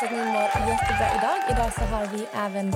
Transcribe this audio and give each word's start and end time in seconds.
Hoppas 0.00 0.12
att 0.12 0.26
ni 0.26 0.32
mår 0.32 0.42
jättebra 0.42 1.08
idag. 1.18 1.50
Idag 1.50 1.72
så 1.74 1.80
har 1.80 2.06
vi 2.06 2.26
även... 2.34 2.74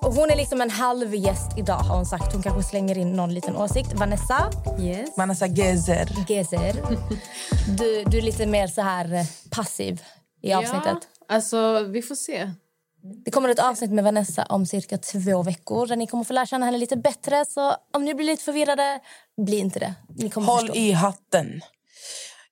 Och 0.00 0.14
hon 0.14 0.30
är 0.30 0.36
liksom 0.36 0.60
en 0.60 0.70
halv 0.70 1.14
gäst 1.14 1.58
idag 1.58 1.76
har 1.76 1.96
hon 1.96 2.06
sagt. 2.06 2.32
Hon 2.32 2.42
kanske 2.42 2.62
slänger 2.62 2.98
in 2.98 3.12
någon 3.12 3.34
liten 3.34 3.56
åsikt. 3.56 3.92
Vanessa 3.92 4.50
Yes. 4.80 5.16
Vanessa 5.16 5.46
Gezer. 5.46 6.08
Gezer. 6.28 6.74
Du, 7.78 8.04
du 8.04 8.18
är 8.18 8.22
lite 8.22 8.46
mer 8.46 8.66
så 8.66 8.82
här 8.82 9.14
eh, 9.14 9.24
passiv 9.50 10.02
i 10.42 10.52
avsnittet. 10.52 10.98
Ja, 11.28 11.34
alltså 11.34 11.82
vi 11.82 12.02
får 12.02 12.14
se. 12.14 12.50
Det 13.24 13.30
kommer 13.30 13.48
ett 13.48 13.58
avsnitt 13.58 13.90
med 13.90 14.04
Vanessa 14.04 14.46
om 14.48 14.66
cirka 14.66 14.98
två 14.98 15.42
veckor 15.42 15.86
där 15.86 15.96
ni 15.96 16.06
kommer 16.06 16.24
få 16.24 16.32
lära 16.32 16.46
känna 16.46 16.66
henne 16.66 16.78
lite 16.78 16.96
bättre. 16.96 17.44
Så 17.44 17.76
om 17.92 18.04
ni 18.04 18.14
blir 18.14 18.26
lite 18.26 18.44
förvirrade, 18.44 19.00
bli 19.36 19.58
inte 19.58 19.78
det. 19.78 19.94
Ni 20.08 20.30
kommer 20.30 20.46
Håll 20.46 20.60
förstå. 20.60 20.74
i 20.74 20.92
hatten. 20.92 21.60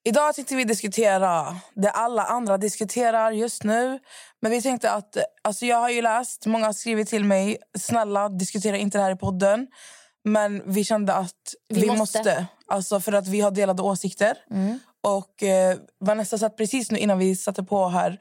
Idag 0.04 0.34
tänkte 0.34 0.56
vi 0.56 0.64
diskutera 0.64 1.56
det 1.74 1.90
alla 1.90 2.24
andra 2.24 2.58
diskuterar 2.58 3.30
just 3.30 3.64
nu. 3.64 3.98
Men 4.40 4.50
vi 4.50 4.62
tänkte 4.62 4.90
att, 4.90 5.16
alltså 5.42 5.66
jag 5.66 5.76
har 5.76 5.90
ju 5.90 6.02
läst, 6.02 6.46
många 6.46 6.66
har 6.66 6.72
skrivit 6.72 7.08
till 7.08 7.24
mig, 7.24 7.56
snälla 7.78 8.28
diskutera 8.28 8.76
inte 8.76 8.98
det 8.98 9.04
här 9.04 9.10
i 9.10 9.16
podden. 9.16 9.66
Men 10.24 10.72
vi 10.72 10.84
kände 10.84 11.14
att 11.14 11.54
Vi 11.68 11.80
vi, 11.80 11.86
måste. 11.86 12.18
måste. 12.18 12.46
Alltså 12.66 13.00
för 13.00 13.12
att 13.12 13.26
vi 13.26 13.40
har 13.40 13.50
delade 13.50 13.82
åsikter. 13.82 14.36
Och 15.02 15.42
eh, 15.42 15.76
Vanessa 16.00 16.38
satt 16.38 16.56
precis 16.56 16.90
nu 16.90 16.98
innan 16.98 17.18
vi 17.18 17.36
satte 17.36 17.62
på 17.62 17.88
här. 17.88 18.18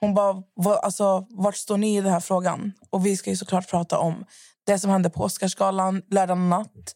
Hon 0.00 0.14
bara, 0.14 0.42
vad, 0.54 0.78
alltså, 0.78 1.26
vart 1.30 1.56
står 1.56 1.76
ni 1.76 1.96
i 1.96 2.00
den 2.00 2.12
här 2.12 2.20
frågan? 2.20 2.72
Och 2.90 3.06
vi 3.06 3.16
ska 3.16 3.30
ju 3.30 3.36
såklart 3.36 3.70
prata 3.70 3.98
om 3.98 4.24
det 4.66 4.78
som 4.78 4.90
hände 4.90 5.10
på 5.10 5.22
Oscarsgalan 5.22 6.02
lördag 6.10 6.38
natt. 6.38 6.94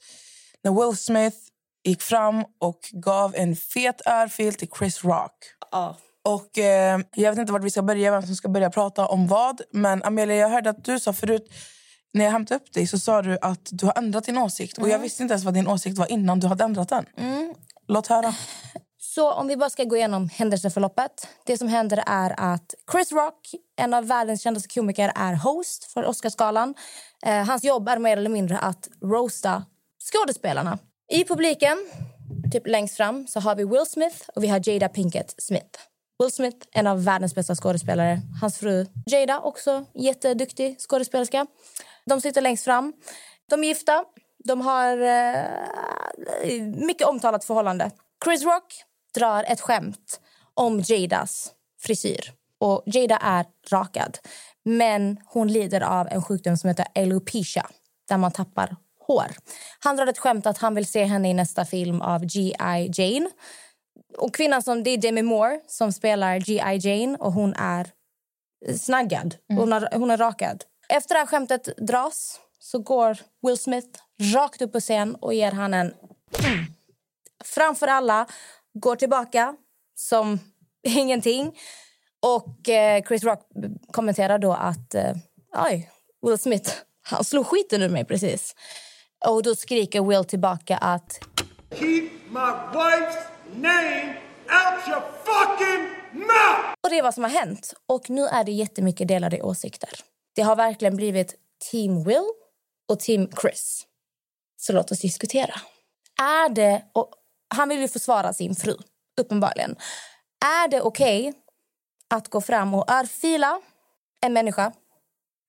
När 0.64 0.72
Will 0.72 0.96
Smith 0.96 1.36
gick 1.84 2.02
fram 2.02 2.44
och 2.60 2.80
gav 2.92 3.34
en 3.36 3.56
fet 3.56 4.06
örfil 4.06 4.54
till 4.54 4.68
Chris 4.78 5.04
Rock. 5.04 5.32
Ja. 5.70 5.96
Och 6.24 6.58
eh, 6.58 7.00
Jag 7.14 7.30
vet 7.30 7.38
inte 7.38 7.52
vart 7.52 7.64
vi 7.64 7.70
ska 7.70 7.82
börja, 7.82 8.10
vem 8.10 8.22
som 8.22 8.34
ska 8.36 8.48
börja 8.48 8.70
prata 8.70 9.06
om 9.06 9.26
vad. 9.26 9.60
Men 9.72 10.02
Amelia, 10.02 10.36
jag 10.36 10.48
hörde 10.48 10.70
att 10.70 10.84
du 10.84 11.00
sa 11.00 11.12
förut, 11.12 11.52
när 12.12 12.24
jag 12.24 12.32
hämtade 12.32 12.60
upp 12.60 12.72
dig 12.72 12.86
så 12.86 12.98
sa 12.98 13.22
du 13.22 13.38
att 13.42 13.68
du 13.70 13.86
har 13.86 13.98
ändrat 13.98 14.24
din 14.24 14.38
åsikt. 14.38 14.78
Och 14.78 14.88
Jag 14.88 14.98
visste 14.98 15.22
inte 15.22 15.32
ens 15.32 15.44
vad 15.44 15.54
din 15.54 15.68
åsikt 15.68 15.98
var 15.98 16.12
innan 16.12 16.40
du 16.40 16.46
hade 16.46 16.64
ändrat 16.64 16.88
den. 16.88 17.06
Låt 17.88 18.06
höra. 18.06 18.34
Så 18.98 19.32
om 19.32 19.48
vi 19.48 19.56
bara 19.56 19.70
ska 19.70 19.84
gå 19.84 19.96
igenom 19.96 20.28
händelseförloppet. 20.28 21.28
Det 21.44 21.58
som 21.58 21.68
händer 21.68 22.04
är 22.06 22.34
att 22.36 22.74
Chris 22.92 23.12
Rock, 23.12 23.54
en 23.76 23.94
av 23.94 24.06
världens 24.06 24.42
kändaste 24.42 24.68
komiker, 24.68 25.12
är 25.14 25.34
host 25.34 25.84
för 25.84 26.04
Oscarsgalan. 26.04 26.74
Eh, 27.26 27.44
hans 27.44 27.64
jobb 27.64 27.88
är 27.88 27.98
mer 27.98 28.16
eller 28.16 28.30
mindre 28.30 28.58
att 28.58 28.88
roasta 29.02 29.64
skådespelarna. 30.12 30.78
I 31.12 31.24
publiken, 31.24 31.78
typ 32.52 32.66
längst 32.66 32.96
fram, 32.96 33.26
så 33.26 33.40
har 33.40 33.54
vi 33.54 33.64
Will 33.64 33.86
Smith 33.86 34.16
och 34.34 34.44
vi 34.44 34.48
har 34.48 34.68
Jada 34.68 34.88
Pinkett 34.88 35.34
Smith. 35.38 35.78
Will 36.18 36.32
Smith, 36.32 36.66
en 36.72 36.86
av 36.86 37.04
världens 37.04 37.34
bästa 37.34 37.54
skådespelare. 37.54 38.20
Hans 38.40 38.58
fru 38.58 38.86
Jada, 39.06 39.40
också 39.40 39.84
jätteduktig 39.94 40.80
skådespelerska. 40.80 41.46
De 42.06 42.20
sitter 42.20 42.40
längst 42.40 42.64
fram. 42.64 42.92
De 43.50 43.64
är 43.64 43.68
gifta. 43.68 44.04
De 44.44 44.60
har 44.60 44.98
eh, 44.98 46.62
mycket 46.86 47.06
omtalat 47.06 47.44
förhållande. 47.44 47.90
Chris 48.24 48.44
Rock 48.44 48.84
drar 49.14 49.44
ett 49.48 49.60
skämt 49.60 50.20
om 50.54 50.82
Jadas 50.86 51.52
frisyr. 51.80 52.32
Och 52.58 52.82
Jada 52.86 53.16
är 53.16 53.46
rakad, 53.70 54.18
men 54.64 55.18
hon 55.24 55.48
lider 55.48 55.80
av 55.80 56.08
en 56.10 56.22
sjukdom 56.22 56.56
som 56.56 56.68
heter 56.68 56.86
alopecia 56.94 57.66
där 58.08 58.16
man 58.16 58.32
tappar 58.32 58.76
hår. 59.10 59.34
Han 59.78 59.96
drar 59.96 60.06
ett 60.06 60.18
skämt 60.18 60.46
att 60.46 60.58
han 60.58 60.74
vill 60.74 60.86
se 60.86 61.04
henne 61.04 61.30
i 61.30 61.34
nästa 61.34 61.64
film 61.64 62.00
av 62.00 62.24
G.I. 62.24 62.90
Jane. 62.92 63.30
Och 64.18 64.34
kvinnan 64.34 64.62
som, 64.62 64.82
det 64.82 64.90
är 64.90 64.98
Demi 64.98 65.22
Moore 65.22 65.60
som 65.66 65.92
spelar 65.92 66.38
G.I. 66.38 66.88
Jane 66.88 67.16
och 67.18 67.32
hon 67.32 67.54
är 67.54 67.90
snaggad. 68.78 69.36
Hon, 69.48 69.72
har, 69.72 69.88
hon 69.92 70.10
är 70.10 70.16
rakad. 70.16 70.64
Efter 70.88 71.14
det 71.14 71.18
här 71.18 71.26
skämtet 71.26 71.76
dras 71.76 72.40
så 72.58 72.78
går 72.78 73.18
Will 73.42 73.58
Smith 73.58 74.00
rakt 74.34 74.62
upp 74.62 74.72
på 74.72 74.80
scen 74.80 75.14
och 75.14 75.34
ger 75.34 75.52
han 75.52 75.74
en 75.74 75.94
framför 77.44 77.86
alla, 77.86 78.26
går 78.74 78.96
tillbaka 78.96 79.56
som 79.94 80.38
ingenting. 80.82 81.58
Och 82.20 82.68
eh, 82.68 83.02
Chris 83.02 83.24
Rock 83.24 83.48
kommenterar 83.92 84.38
då 84.38 84.52
att 84.52 84.94
eh, 84.94 85.12
oj, 85.56 85.90
Will 86.22 86.38
Smith 86.38 86.72
han 87.02 87.24
slog 87.24 87.46
skiten 87.46 87.82
ur 87.82 87.88
mig 87.88 88.04
precis. 88.04 88.54
Och 89.26 89.42
då 89.42 89.54
skriker 89.54 90.02
Will 90.02 90.24
tillbaka 90.24 90.76
att 90.76 91.18
Keep 91.70 92.10
my 92.28 92.50
wife's 92.72 93.16
name 93.54 94.14
out 94.50 94.88
your 94.88 95.02
fucking 95.24 95.84
mouth! 96.12 96.74
Och 96.84 96.90
det 96.90 96.98
är 96.98 97.02
vad 97.02 97.14
som 97.14 97.24
har 97.24 97.30
hänt. 97.30 97.74
Och 97.86 98.10
nu 98.10 98.26
är 98.26 98.44
det 98.44 98.52
jättemycket 98.52 99.08
delade 99.08 99.42
åsikter. 99.42 99.90
Det 100.34 100.42
har 100.42 100.56
verkligen 100.56 100.96
blivit 100.96 101.34
Team 101.70 102.04
Will 102.04 102.24
och 102.88 103.00
Team 103.00 103.28
Chris. 103.42 103.86
Så 104.56 104.72
låt 104.72 104.92
oss 104.92 105.00
diskutera. 105.00 105.54
Är 106.20 106.48
det... 106.48 106.82
Och 106.92 107.14
han 107.54 107.68
vill 107.68 107.80
ju 107.80 107.88
försvara 107.88 108.32
sin 108.32 108.54
fru, 108.54 108.76
uppenbarligen. 109.20 109.76
Är 110.44 110.68
det 110.68 110.80
okej 110.80 111.32
att 112.08 112.28
gå 112.28 112.40
fram 112.40 112.74
och 112.74 112.90
örfila 112.90 113.60
en 114.20 114.32
människa? 114.32 114.72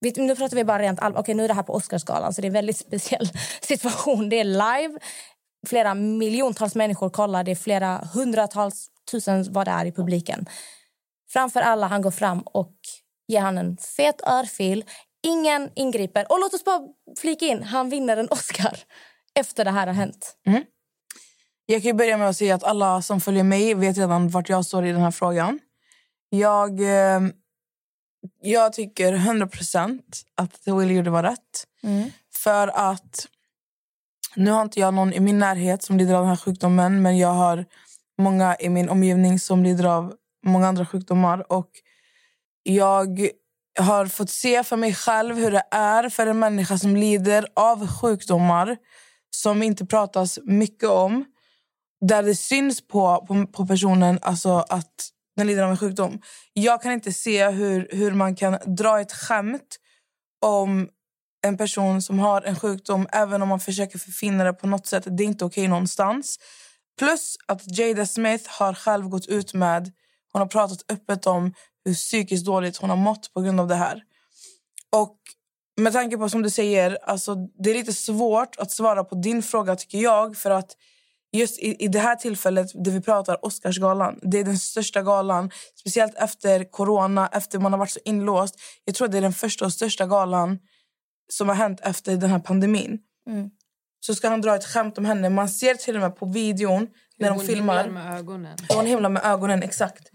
Nu 0.01 0.35
pratar 0.35 0.56
vi 0.56 0.63
bara 0.63 0.81
rent 0.81 1.00
allvar. 1.00 1.22
Okej, 1.22 1.35
nu 1.35 1.44
är 1.44 1.47
det 1.47 1.53
här 1.53 1.63
på 1.63 1.73
Oscarsgalan, 1.73 2.34
så 2.34 2.41
det 2.41 2.45
är 2.45 2.50
en 2.50 2.53
väldigt 2.53 2.78
speciell 2.78 3.29
situation. 3.62 4.29
Det 4.29 4.39
är 4.39 4.44
live. 4.44 5.00
Flera 5.67 5.94
miljontals 5.94 6.75
människor 6.75 7.09
kollar. 7.09 7.44
Det 7.44 7.51
är 7.51 7.56
flera 7.56 7.97
hundratals 8.13 8.88
tusen 9.12 9.53
vad 9.53 9.67
det 9.67 9.72
är 9.72 9.85
i 9.85 9.91
publiken. 9.91 10.45
Framför 11.34 11.62
alla 11.62 11.88
han 11.88 12.01
går 12.01 12.12
fram 12.12 12.41
och 12.41 12.75
ger 13.28 13.41
han 13.41 13.57
en 13.57 13.78
fet 13.78 14.22
örfil. 14.28 14.85
Ingen 15.23 15.69
ingriper. 15.75 16.31
Och 16.31 16.39
låt 16.39 16.53
oss 16.53 16.66
bara 16.66 16.81
flika 17.19 17.45
in, 17.45 17.63
han 17.63 17.89
vinner 17.89 18.18
en 18.18 18.28
Oscar 18.29 18.78
efter 19.39 19.66
det 19.66 19.72
här 19.72 19.88
har 19.88 19.94
hänt. 19.94 20.35
Mm. 20.47 20.63
Jag 21.66 21.81
kan 21.81 21.89
ju 21.89 21.94
börja 21.94 22.18
med 22.18 22.29
att 22.29 22.38
säga 22.38 22.56
att 22.56 22.63
alla 22.63 23.01
som 23.01 23.22
följer 23.22 23.44
mig 23.44 23.73
vet 23.73 23.97
redan 23.97 24.29
vart 24.29 24.50
jag 24.50 24.66
står 24.66 24.85
i 24.85 24.91
den 24.91 25.01
här 25.01 25.12
frågan. 25.12 25.59
Jag, 26.29 26.79
eh, 26.79 27.22
jag 28.42 28.74
tycker 28.74 29.14
100% 29.14 30.00
att 30.36 30.59
det 30.66 30.74
Will 30.74 30.92
gjorde 30.92 31.09
var 31.09 31.24
rätt. 31.24 31.68
För 32.34 32.68
att 32.68 33.28
nu 34.36 34.51
har 34.51 34.62
inte 34.62 34.80
jag 34.80 34.94
någon 34.94 35.13
i 35.13 35.19
min 35.19 35.40
närhet 35.40 35.84
som 35.84 35.98
lider 35.98 36.13
av 36.13 36.22
den 36.22 36.30
här 36.30 36.36
sjukdomen 36.36 37.01
men 37.01 37.18
jag 37.18 37.34
har 37.34 37.66
många 38.18 38.56
i 38.60 38.69
min 38.69 38.90
omgivning 38.90 39.40
som 39.40 39.63
lider 39.63 39.86
av 39.86 40.13
många 40.45 40.68
andra 40.68 40.86
sjukdomar. 40.86 41.51
Och 41.51 41.69
jag 42.63 43.30
har 43.80 44.06
fått 44.06 44.30
se 44.30 44.63
för 44.63 44.78
mig 44.78 44.94
själv 44.94 45.36
hur 45.36 45.51
det 45.51 45.63
är 45.72 46.10
för 46.10 46.28
en 46.28 46.40
människa 46.40 46.78
som 46.78 46.95
lider 46.95 47.48
av 47.56 47.88
sjukdomar 47.88 48.78
som 49.30 49.63
inte 49.63 49.86
pratas 49.86 50.40
mycket 50.44 50.90
om. 50.90 51.25
Där 52.06 52.24
det 52.24 52.36
syns 52.36 52.88
på, 52.88 53.25
på, 53.28 53.48
på 53.48 53.68
personen 53.68 54.19
alltså 54.22 54.66
att 54.69 55.10
den 55.38 55.48
lider 55.48 55.63
av 55.63 55.72
en 55.72 55.78
sjukdom. 55.78 56.22
Jag 56.54 56.81
kan 56.81 56.92
inte 56.92 57.13
se 57.13 57.50
hur, 57.50 57.88
hur 57.92 58.12
man 58.12 58.36
kan 58.36 58.57
dra 58.66 59.01
ett 59.01 59.12
skämt 59.12 59.78
om 60.42 60.89
en 61.44 61.57
person 61.57 62.01
som 62.01 62.19
har 62.19 62.42
en 62.42 62.56
sjukdom 62.56 63.07
även 63.12 63.42
om 63.42 63.50
man 63.50 63.60
försöker 63.60 64.00
förfina 64.00 64.44
det 64.44 64.54
på 64.54 64.68
något 64.68 64.88
sätt. 64.88 65.04
Det 65.18 65.24
är 65.24 65.28
inte 65.28 65.45
okej 65.45 65.68
någonstans. 65.68 66.39
Plus 67.00 67.38
att 67.45 67.78
Jada 67.78 68.06
Smith 68.06 68.50
har 68.50 68.74
själv 68.74 69.10
gått 69.10 69.28
ut 69.28 69.54
med... 69.54 69.92
Hon 70.33 70.42
har 70.42 70.48
pratat 70.48 70.92
öppet 70.92 71.28
om 71.28 71.54
hur 71.86 71.94
psykiskt 71.94 72.45
dåligt 72.45 72.78
hon 72.78 72.89
har 72.89 72.98
mått 72.98 73.33
på 73.33 73.42
grund 73.42 73.60
av 73.60 73.68
det 73.68 73.75
här. 73.75 74.04
Och 74.92 75.18
med 75.78 75.94
tanke 75.94 76.18
på 76.18 76.30
som 76.30 76.42
du 76.42 76.50
säger, 76.50 76.98
alltså, 77.04 77.36
det 77.36 77.69
är 77.69 77.74
lite 77.74 77.94
svårt 77.94 78.56
att 78.57 78.72
svara 78.72 79.04
på 79.04 79.16
din 79.16 79.44
fråga 79.44 79.75
tycker 79.75 79.98
jag. 79.98 80.38
För 80.38 80.51
att 80.51 80.75
just 81.31 81.60
i, 81.60 81.83
i 81.83 81.88
det 81.88 82.00
här 82.00 82.16
tillfället, 82.16 82.72
där 82.74 82.92
vi 82.92 83.01
pratar 83.01 83.45
Oscarsgalan, 83.45 84.19
det 84.22 84.39
är 84.39 84.44
den 84.44 84.60
största 84.60 85.01
galan. 85.01 85.51
Speciellt 85.80 86.16
efter 86.16 86.72
corona, 86.72 87.30
efter 87.33 87.60
man 87.60 87.74
har 87.74 87.80
varit 87.80 87.92
så 87.92 88.00
inlåst. 88.06 88.56
Jag 88.86 88.95
tror 88.95 89.07
det 89.07 89.18
är 89.18 89.22
den 89.22 89.33
första 89.33 89.66
och 89.66 89.74
största 89.74 90.06
galan 90.06 90.60
som 91.31 91.50
har 91.50 91.56
hänt 91.56 91.80
efter 91.83 92.16
den 92.16 92.30
här 92.30 92.39
pandemin. 92.39 93.00
Mm. 93.30 93.50
Så 94.00 94.16
ska 94.16 94.30
han 94.30 94.42
dra 94.42 94.56
ett 94.56 94.66
skämt 94.66 94.98
om 94.98 95.06
henne. 95.06 95.30
Man 95.30 95.50
ser 95.50 95.75
till 95.75 95.95
och 95.95 96.01
med 96.01 96.16
på 96.16 96.25
videon 96.25 96.88
när 97.18 97.30
de 97.30 97.38
Hon 97.38 97.48
filmar. 97.48 97.83
himlar 97.83 98.04
med 98.04 98.19
ögonen. 98.19 98.57
hur 98.69 98.75
Hon 98.75 98.86
himlar 98.86 99.10
med 99.10 99.25
ögonen, 99.25 99.63
exakt. 99.63 100.10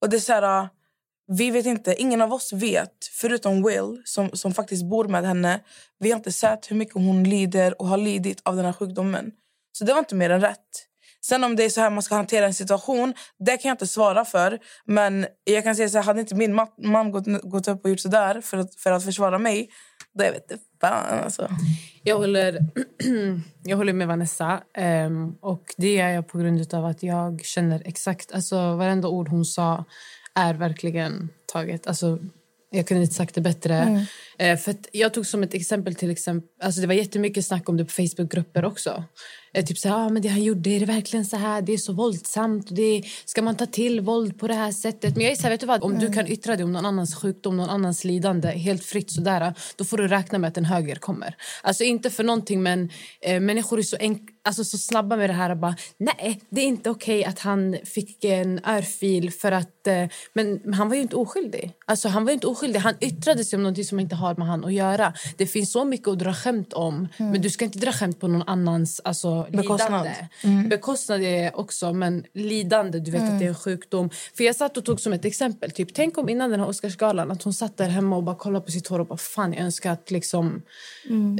Och 0.00 0.08
det 0.08 0.28
är 0.28 0.32
här, 0.32 0.62
äh, 0.62 0.68
vi 1.26 1.50
vet 1.50 1.66
inte, 1.66 1.94
ingen 1.94 2.22
av 2.22 2.32
oss 2.32 2.52
vet, 2.52 3.06
förutom 3.12 3.62
Will 3.62 4.02
som, 4.04 4.30
som 4.32 4.54
faktiskt 4.54 4.84
bor 4.84 5.08
med 5.08 5.24
henne. 5.24 5.60
Vi 5.98 6.10
har 6.10 6.16
inte 6.16 6.32
sett 6.32 6.70
hur 6.70 6.76
mycket 6.76 6.94
hon 6.94 7.24
lider 7.24 7.80
och 7.80 7.88
har 7.88 7.96
lidit 7.96 8.40
av 8.44 8.56
den 8.56 8.64
här 8.64 8.72
sjukdomen. 8.72 9.32
Så 9.72 9.84
det 9.84 9.92
var 9.92 9.98
inte 9.98 10.14
mer 10.14 10.30
än 10.30 10.40
rätt. 10.40 10.58
Sen 11.26 11.44
om 11.44 11.56
det 11.56 11.64
är 11.64 11.68
så 11.70 11.80
här 11.80 11.90
man 11.90 12.02
ska 12.02 12.14
hantera 12.14 12.46
en 12.46 12.54
situation, 12.54 13.14
det 13.38 13.56
kan 13.56 13.68
jag 13.68 13.74
inte 13.74 13.86
svara 13.86 14.24
för. 14.24 14.58
Men 14.86 15.26
jag 15.44 15.64
kan 15.64 15.76
säga 15.76 15.88
så 15.88 15.98
här, 15.98 16.04
hade 16.04 16.20
inte 16.20 16.34
min 16.34 16.54
ma- 16.60 16.86
man 16.86 17.12
gått, 17.12 17.42
gått 17.42 17.68
upp 17.68 17.84
och 17.84 17.90
gjort 17.90 18.00
så 18.00 18.08
där 18.08 18.40
för 18.40 18.56
att, 18.58 18.74
för 18.74 18.92
att 18.92 19.04
försvara 19.04 19.38
mig, 19.38 19.68
då 20.14 20.24
jag 20.24 20.32
vet 20.32 20.50
inte 20.50 20.64
fan 20.80 21.18
alltså. 21.18 21.48
Jag 22.02 22.16
håller, 22.18 22.58
jag 23.64 23.76
håller 23.76 23.92
med 23.92 24.08
Vanessa. 24.08 24.62
ehm, 24.74 25.34
och 25.40 25.62
Det 25.76 26.00
är 26.00 26.08
jag 26.08 26.28
på 26.28 26.38
grund 26.38 26.74
av 26.74 26.84
att 26.84 27.02
jag 27.02 27.44
känner 27.44 27.82
exakt... 27.84 28.32
Alltså, 28.32 28.56
varenda 28.76 29.08
ord 29.08 29.28
hon 29.28 29.44
sa 29.44 29.84
är 30.34 30.54
verkligen 30.54 31.28
taget. 31.52 31.86
Alltså, 31.86 32.18
jag 32.70 32.86
kunde 32.86 33.02
inte 33.02 33.14
sagt 33.14 33.34
det 33.34 33.40
bättre. 33.40 34.06
Eh, 34.38 34.58
för 34.58 34.74
jag 34.92 35.14
tog 35.14 35.26
som 35.26 35.42
ett 35.42 35.54
exempel 35.54 35.94
till 35.94 36.10
exempel... 36.10 36.48
Alltså 36.62 36.80
det 36.80 36.86
var 36.86 36.94
jättemycket 36.94 37.46
snack 37.46 37.68
om 37.68 37.76
det 37.76 37.84
på 37.84 37.90
Facebookgrupper 37.92 38.64
också. 38.64 39.04
Eh, 39.54 39.64
typ 39.64 39.78
så 39.78 39.88
här, 39.88 39.96
ah, 39.96 40.08
men 40.08 40.22
det 40.22 40.28
han 40.28 40.42
gjorde, 40.42 40.70
är 40.70 40.80
det 40.80 40.86
verkligen 40.86 41.24
så 41.24 41.36
här? 41.36 41.62
Det 41.62 41.72
är 41.72 41.78
så 41.78 41.92
våldsamt. 41.92 42.70
Och 42.70 42.76
det, 42.76 43.02
ska 43.24 43.42
man 43.42 43.56
ta 43.56 43.66
till 43.66 44.00
våld 44.00 44.38
på 44.38 44.48
det 44.48 44.54
här 44.54 44.72
sättet? 44.72 45.16
Men 45.16 45.24
jag 45.24 45.32
är 45.32 45.36
så 45.36 45.42
här, 45.42 45.50
vet 45.50 45.60
du 45.60 45.66
vad? 45.66 45.82
Om 45.82 45.98
du 45.98 46.12
kan 46.12 46.26
yttra 46.26 46.56
dig 46.56 46.64
om 46.64 46.72
någon 46.72 46.86
annans 46.86 47.14
sjukdom, 47.14 47.56
någon 47.56 47.68
annans 47.68 48.04
lidande 48.04 48.48
helt 48.48 48.84
fritt 48.84 49.10
sådär, 49.10 49.54
då 49.76 49.84
får 49.84 49.96
du 49.96 50.08
räkna 50.08 50.38
med 50.38 50.48
att 50.48 50.56
en 50.56 50.64
höger 50.64 50.96
kommer. 50.96 51.36
Alltså 51.62 51.84
inte 51.84 52.10
för 52.10 52.24
någonting, 52.24 52.62
men 52.62 52.90
eh, 53.20 53.40
människor 53.40 53.78
är 53.78 53.82
så, 53.82 53.96
alltså, 54.42 54.64
så 54.64 54.78
snabba 54.78 55.16
med 55.16 55.30
det 55.30 55.34
här. 55.34 55.50
och 55.50 55.56
Bara, 55.56 55.76
Nej, 55.96 56.40
det 56.50 56.60
är 56.60 56.66
inte 56.66 56.90
okej 56.90 57.24
att 57.24 57.38
han 57.38 57.76
fick 57.84 58.24
en 58.24 58.60
örfil 58.64 59.32
för 59.32 59.52
att... 59.52 59.86
Eh, 59.86 60.06
men, 60.32 60.60
men 60.64 60.74
han 60.74 60.88
var 60.88 60.96
ju 60.96 61.02
inte 61.02 61.16
oskyldig. 61.16 61.72
Alltså, 61.86 62.08
han 62.08 62.24
var 62.24 62.30
ju 62.30 62.34
inte 62.34 62.46
oskyldig. 62.46 62.80
Han 62.80 62.94
yttrade 63.00 63.44
sig 63.44 63.56
om 63.56 63.62
någonting 63.62 63.84
som 63.84 64.00
inte 64.00 64.14
har 64.14 64.34
med 64.34 64.46
han 64.46 64.64
att 64.64 64.72
göra. 64.72 65.14
Det 65.36 65.46
finns 65.46 65.72
så 65.72 65.84
mycket 65.84 66.08
att 66.08 66.18
dra 66.18 66.34
skämt 66.34 66.72
om, 66.72 67.08
men 67.16 67.42
du 67.42 67.50
ska 67.50 67.64
inte 67.64 67.78
dra 67.78 67.92
skämt 67.92 68.20
på 68.20 68.28
någon 68.28 68.42
annans 68.46 69.00
alltså, 69.04 69.41
Bekostnad. 69.50 70.08
lidande. 70.42 70.68
Bekostnad 70.68 71.22
är 71.22 71.56
också, 71.56 71.92
men 71.92 72.24
lidande, 72.34 72.98
du 72.98 73.10
vet 73.10 73.22
att 73.22 73.38
det 73.38 73.44
är 73.44 73.48
en 73.48 73.54
sjukdom. 73.54 74.10
För 74.36 74.44
jag 74.44 74.56
satt 74.56 74.76
och 74.76 74.84
tog 74.84 75.00
som 75.00 75.12
ett 75.12 75.24
exempel, 75.24 75.70
typ, 75.70 75.94
tänk 75.94 76.18
om 76.18 76.28
innan 76.28 76.50
den 76.50 76.60
här 76.60 76.68
Oscarsgalan 76.68 77.30
att 77.30 77.42
hon 77.42 77.54
satt 77.54 77.76
där 77.76 77.88
hemma 77.88 78.16
och 78.16 78.22
bara 78.22 78.36
kollade 78.36 78.64
på 78.64 78.70
sitt 78.70 78.88
hår 78.88 78.98
och 78.98 79.06
bara 79.06 79.18
fan 79.18 79.52
jag 79.52 79.62
önskar 79.62 79.92
att 79.92 80.10
liksom, 80.10 80.62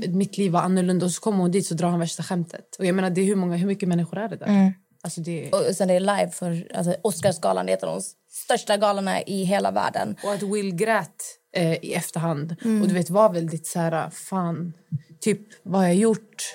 mitt 0.09 0.39
liv 0.39 0.53
var 0.53 0.61
annorlunda. 0.61 1.07
Och 1.07 1.13
så 1.13 1.21
kommer 1.21 1.39
hon 1.39 1.51
dit 1.51 1.67
så 1.67 1.75
drar 1.75 1.89
han 1.89 2.01
värsta 2.01 2.23
skämtet. 2.23 2.77
Och 2.79 2.87
jag 2.87 2.95
menar, 2.95 3.11
det 3.11 3.21
är 3.21 3.25
hur, 3.25 3.37
många, 3.37 3.57
hur 3.57 3.67
mycket 3.67 3.89
människor 3.89 4.19
är 4.19 4.29
det 4.29 4.37
där? 4.37 4.75
Alltså 5.05 5.21
det 5.21 5.51
Och 5.53 5.77
sen 5.77 5.89
det 5.89 5.95
är 5.95 6.01
live 6.01 6.31
för 6.31 6.69
alltså, 6.75 6.97
Oscarsgalan. 7.03 7.67
Det 7.67 7.73
är 7.73 7.77
ett 7.77 7.83
av 7.83 7.95
de 7.95 8.03
största 8.31 8.77
galorna 8.77 9.23
i 9.23 9.45
hela 9.45 9.71
världen. 9.71 10.17
Och 10.25 10.33
att 10.33 10.43
Will 10.43 10.75
grät 10.75 11.39
eh, 11.57 11.73
i 11.73 11.95
efterhand. 11.95 12.57
Och 12.83 12.89
du 12.89 12.95
vet, 12.95 13.11
var 13.11 13.33
väldigt 13.33 13.67
så 13.67 13.79
här, 13.79 14.11
fan, 14.11 14.73
typ, 15.21 15.41
vad 15.63 15.81
har 15.81 15.89
jag 15.89 15.97
gjort? 15.97 16.55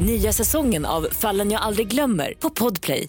Nya 0.00 0.32
säsongen 0.32 0.84
av 0.84 1.08
Fallen 1.12 1.50
jag 1.50 1.62
aldrig 1.62 1.88
glömmer 1.88 2.34
på 2.38 2.50
Podplay. 2.50 3.08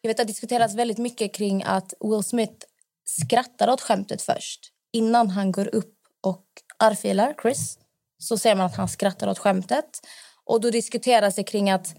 Jag 0.00 0.08
vet 0.08 0.20
att 0.20 0.26
det 0.26 0.32
diskuteras 0.32 0.74
väldigt 0.74 0.98
mycket 0.98 1.34
kring 1.34 1.62
att 1.62 1.94
Will 2.00 2.22
Smith 2.22 2.66
skrattar 3.04 3.70
åt 3.70 3.80
skämtet 3.80 4.22
först. 4.22 4.60
Innan 4.92 5.30
han 5.30 5.52
går 5.52 5.74
upp 5.74 5.94
och 6.22 6.44
arfilar 6.78 7.34
Chris 7.42 7.78
så 8.18 8.38
ser 8.38 8.54
man 8.54 8.66
att 8.66 8.76
han 8.76 8.88
skrattar 8.88 9.28
åt 9.28 9.38
skämtet. 9.38 10.00
Och 10.44 10.60
då 10.60 10.70
diskuteras 10.70 11.34
det 11.34 11.44
kring 11.44 11.70
att 11.70 11.94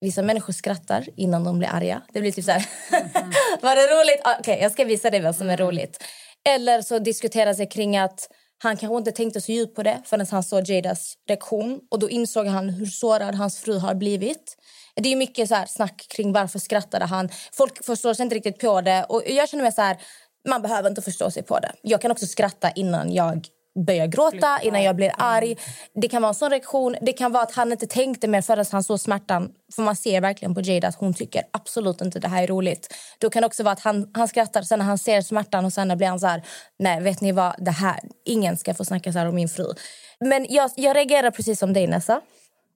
vissa 0.00 0.22
människor 0.22 0.52
skrattar 0.52 1.08
innan 1.16 1.44
de 1.44 1.58
blir 1.58 1.68
arga. 1.68 2.02
Det 2.12 2.20
blir 2.20 2.32
typ 2.32 2.44
så 2.44 2.50
här... 2.50 2.66
Var 3.62 3.76
det 3.76 3.82
roligt? 3.82 4.20
Ah, 4.24 4.36
okej, 4.40 4.52
okay, 4.52 4.62
jag 4.62 4.72
ska 4.72 4.84
visa 4.84 5.10
dig 5.10 5.20
vad 5.20 5.36
som 5.36 5.50
är 5.50 5.56
roligt. 5.56 6.04
Eller 6.48 6.82
så 6.82 6.98
diskuteras 6.98 7.56
det 7.56 7.66
kring 7.66 7.96
att 7.96 8.28
han 8.62 8.76
kanske 8.76 8.96
inte 8.96 9.12
tänkte 9.12 9.40
så 9.40 9.52
djupt 9.52 9.74
på 9.76 9.82
det 9.82 10.02
förrän 10.04 10.26
han 10.30 10.42
såg 10.42 10.68
Jadas 10.68 11.14
reaktion. 11.28 11.80
Och 11.90 11.98
då 11.98 12.10
insåg 12.10 12.46
han 12.46 12.68
hur 12.68 12.86
sårad 12.86 13.34
hans 13.34 13.58
fru 13.58 13.78
har 13.78 13.94
blivit. 13.94 14.56
Det 14.94 15.12
är 15.12 15.16
mycket 15.16 15.48
så 15.48 15.54
här 15.54 15.66
snack 15.66 16.06
kring 16.08 16.32
varför 16.32 16.58
skrattade 16.58 17.04
han. 17.04 17.28
Folk 17.52 17.84
förstår 17.84 18.14
sig 18.14 18.22
inte 18.22 18.36
riktigt 18.36 18.58
på 18.58 18.80
det. 18.80 19.04
Och 19.08 19.22
jag 19.26 19.48
känner 19.48 19.64
mig 19.64 19.72
så 19.72 19.82
här, 19.82 19.96
man 20.48 20.62
behöver 20.62 20.88
inte 20.88 21.02
förstå 21.02 21.30
sig 21.30 21.42
på 21.42 21.58
det. 21.58 21.72
Jag 21.82 22.00
kan 22.00 22.10
också 22.10 22.26
skratta 22.26 22.70
innan 22.70 23.12
jag 23.12 23.46
börjar 23.86 24.06
gråta, 24.06 24.60
innan 24.62 24.82
jag 24.82 24.96
blir 24.96 25.12
arg. 25.18 25.56
Det 25.94 26.08
kan 26.08 26.22
vara 26.22 26.28
en 26.28 26.34
sån 26.34 26.50
reaktion. 26.50 26.96
Det 27.00 27.12
kan 27.12 27.32
vara 27.32 27.42
att 27.42 27.54
han 27.54 27.72
inte 27.72 27.86
tänkte 27.86 28.28
mer 28.28 28.42
förrän 28.42 28.64
han 28.72 28.82
såg 28.82 29.00
smärtan. 29.00 29.50
För 29.74 29.82
man 29.82 29.96
ser 29.96 30.20
verkligen 30.20 30.54
på 30.54 30.60
Jada 30.60 30.88
att 30.88 30.94
hon 30.94 31.14
tycker 31.14 31.42
absolut 31.50 32.00
inte 32.00 32.18
det 32.18 32.28
här 32.28 32.42
är 32.42 32.46
roligt. 32.46 32.94
Då 33.18 33.30
kan 33.30 33.42
det 33.42 33.46
också 33.46 33.62
vara 33.62 33.72
att 33.72 33.80
han, 33.80 34.10
han 34.14 34.28
skrattar 34.28 34.62
sen 34.62 34.78
när 34.78 34.86
han 34.86 34.98
ser 34.98 35.22
smärtan 35.22 35.64
och 35.64 35.72
sen 35.72 35.96
blir 35.98 36.08
han 36.08 36.20
så 36.20 36.26
här, 36.26 36.42
nej 36.78 37.00
vet 37.00 37.20
ni 37.20 37.32
vad, 37.32 37.54
det 37.58 37.70
här, 37.70 38.00
ingen 38.24 38.56
ska 38.56 38.74
få 38.74 38.84
snacka 38.84 39.12
så 39.12 39.18
här 39.18 39.26
om 39.26 39.34
min 39.34 39.48
fru. 39.48 39.66
Men 40.20 40.46
jag, 40.48 40.70
jag 40.76 40.96
reagerar 40.96 41.30
precis 41.30 41.58
som 41.58 41.72
dig 41.72 41.86
Nessa. 41.86 42.20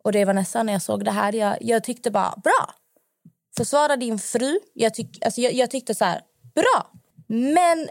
Och 0.05 0.13
det 0.13 0.25
var 0.25 0.35
nästan 0.35 0.67
när 0.67 0.73
jag 0.73 0.83
såg 0.83 1.05
det 1.05 1.11
här. 1.11 1.33
Jag, 1.33 1.57
jag 1.61 1.85
tyckte 1.85 2.11
bara, 2.11 2.35
bra. 2.45 2.75
Försvara 3.57 3.97
din 3.97 4.19
fru. 4.19 4.59
Jag, 4.75 4.95
tyck, 4.95 5.25
alltså 5.25 5.41
jag, 5.41 5.53
jag 5.53 5.71
tyckte 5.71 5.95
så 5.95 6.05
här, 6.05 6.21
bra. 6.55 6.91
Men 7.29 7.89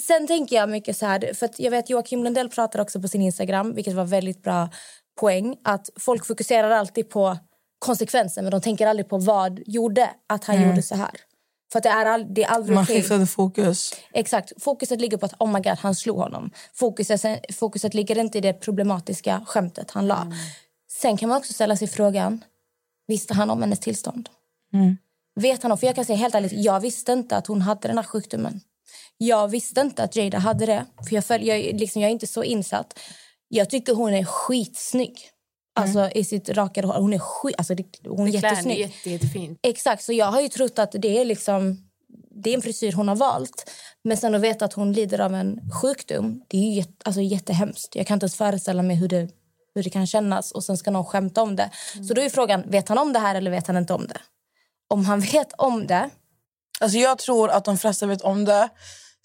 sen 0.00 0.26
tänker 0.26 0.56
jag 0.56 0.68
mycket 0.68 0.96
så 0.96 1.06
här, 1.06 1.34
för 1.34 1.46
att 1.46 1.58
jag 1.58 1.70
vet 1.70 1.90
Joakim 1.90 2.24
Lundell 2.24 2.48
pratar 2.48 2.80
också 2.80 3.00
på 3.00 3.08
sin 3.08 3.22
Instagram, 3.22 3.74
vilket 3.74 3.94
var 3.94 4.04
väldigt 4.04 4.42
bra 4.42 4.68
poäng, 5.20 5.56
att 5.64 5.90
folk 5.96 6.26
fokuserar 6.26 6.70
alltid 6.70 7.10
på 7.10 7.38
konsekvensen 7.78 8.44
men 8.44 8.50
de 8.50 8.60
tänker 8.60 8.86
aldrig 8.86 9.08
på 9.08 9.18
vad 9.18 9.60
gjorde 9.66 10.10
att 10.26 10.44
han 10.44 10.56
Mm. 10.56 10.68
gjorde 10.68 10.82
så 10.82 10.94
här. 10.94 11.10
För 11.72 11.80
det 11.80 11.88
är, 11.88 12.06
all, 12.06 12.34
det 12.34 12.44
är 12.44 12.48
aldrig 12.48 12.74
Man 12.74 12.86
skiftade 12.86 13.26
fokus. 13.26 13.94
Exakt. 14.12 14.62
Fokuset 14.62 15.00
ligger 15.00 15.16
på 15.16 15.26
att 15.26 15.34
oh 15.38 15.52
my 15.52 15.60
God, 15.60 15.78
han 15.78 15.94
slog 15.94 16.16
honom. 16.18 16.50
Fokuset, 16.74 17.54
fokuset 17.54 17.94
ligger 17.94 18.18
inte 18.18 18.38
i 18.38 18.40
det 18.40 18.52
problematiska 18.52 19.44
skämtet 19.46 19.90
han 19.90 20.06
la. 20.06 20.32
Sen 20.90 21.16
kan 21.16 21.28
man 21.28 21.38
också 21.38 21.52
ställa 21.52 21.76
sig 21.76 21.88
frågan, 21.88 22.44
visste 23.06 23.34
han 23.34 23.50
om 23.50 23.62
hennes 23.62 23.78
tillstånd? 23.80 24.28
Mm. 24.72 24.96
Vet 25.40 25.62
han 25.62 25.72
om, 25.72 25.78
för 25.78 25.86
jag 25.86 25.96
kan 25.96 26.04
säga 26.04 26.16
helt 26.16 26.34
ärligt, 26.34 26.52
jag 26.52 26.80
visste 26.80 27.12
inte 27.12 27.36
att 27.36 27.46
hon 27.46 27.62
hade 27.62 27.88
den 27.88 27.98
här 27.98 28.04
sjukdomen. 28.04 28.60
Jag 29.16 29.48
visste 29.48 29.80
inte 29.80 30.02
att 30.02 30.16
Jada 30.16 30.38
hade 30.38 30.66
det, 30.66 30.86
för 31.08 31.14
jag, 31.14 31.24
följ, 31.24 31.48
jag, 31.48 31.80
liksom, 31.80 32.02
jag 32.02 32.08
är 32.08 32.12
inte 32.12 32.26
så 32.26 32.44
insatt. 32.44 32.98
Jag 33.48 33.70
tycker 33.70 33.94
hon 33.94 34.14
är 34.14 34.24
skitsnygg. 34.24 35.18
Alltså 35.74 36.10
i 36.14 36.24
sitt 36.24 36.48
rakade 36.48 36.86
hår. 36.86 36.94
Hon 36.94 37.12
är, 37.12 37.18
skit, 37.18 37.54
alltså, 37.58 37.74
hon 38.08 38.28
är 38.28 38.32
jättesnygg. 38.32 38.78
jätte, 38.78 39.10
jättefint. 39.10 39.58
Exakt, 39.62 40.02
så 40.02 40.12
jag 40.12 40.26
har 40.26 40.40
ju 40.40 40.48
trott 40.48 40.78
att 40.78 40.92
det 40.92 41.20
är 41.20 41.24
liksom 41.24 41.86
det 42.42 42.50
är 42.50 42.54
en 42.54 42.62
frisyr 42.62 42.92
hon 42.92 43.08
har 43.08 43.16
valt. 43.16 43.70
Men 44.04 44.16
sen 44.16 44.34
att 44.34 44.40
veta 44.40 44.64
att 44.64 44.72
hon 44.72 44.92
lider 44.92 45.20
av 45.20 45.34
en 45.34 45.60
sjukdom, 45.82 46.42
det 46.48 46.56
är 46.56 46.60
ju 46.60 46.72
jätte, 46.72 46.92
alltså 47.04 47.20
jättehemskt. 47.20 47.96
Jag 47.96 48.06
kan 48.06 48.14
inte 48.14 48.24
ens 48.24 48.36
föreställa 48.36 48.82
mig 48.82 48.96
hur 48.96 49.08
det, 49.08 49.28
hur 49.74 49.82
det 49.82 49.90
kan 49.90 50.06
kännas 50.06 50.52
och 50.52 50.64
sen 50.64 50.76
ska 50.76 50.90
någon 50.90 51.04
skämta 51.04 51.42
om 51.42 51.56
det. 51.56 51.70
Så 52.08 52.14
då 52.14 52.22
är 52.22 52.30
frågan, 52.30 52.70
vet 52.70 52.88
han 52.88 52.98
om 52.98 53.12
det 53.12 53.18
här 53.18 53.34
eller 53.34 53.50
vet 53.50 53.66
han 53.66 53.76
inte 53.76 53.94
om 53.94 54.06
det? 54.06 54.20
Om 54.88 55.04
han 55.04 55.20
vet 55.32 55.52
om 55.52 55.86
det, 55.86 56.10
Alltså 56.80 56.98
jag 56.98 57.18
tror 57.18 57.50
att 57.50 57.64
de 57.64 57.78
flesta 57.78 58.06
vet 58.06 58.22
om 58.22 58.44
det. 58.44 58.68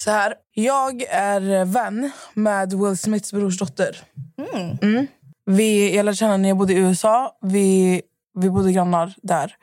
Så 0.03 0.11
här, 0.11 0.33
jag 0.53 1.03
är 1.09 1.65
vän 1.65 2.11
med 2.33 2.73
Will 2.73 2.97
Smiths 2.97 3.33
brorsdotter. 3.33 4.01
Mm. 4.81 5.07
Vi, 5.45 5.95
jag 5.95 6.05
lärde 6.05 6.15
känna 6.15 6.37
när 6.37 6.49
jag 6.49 6.57
bodde 6.57 6.73
i 6.73 6.77
USA. 6.77 7.37
Vi, 7.41 8.01
vi 8.39 8.49
bodde 8.49 8.71
grannar 8.71 9.13
där. 9.21 9.55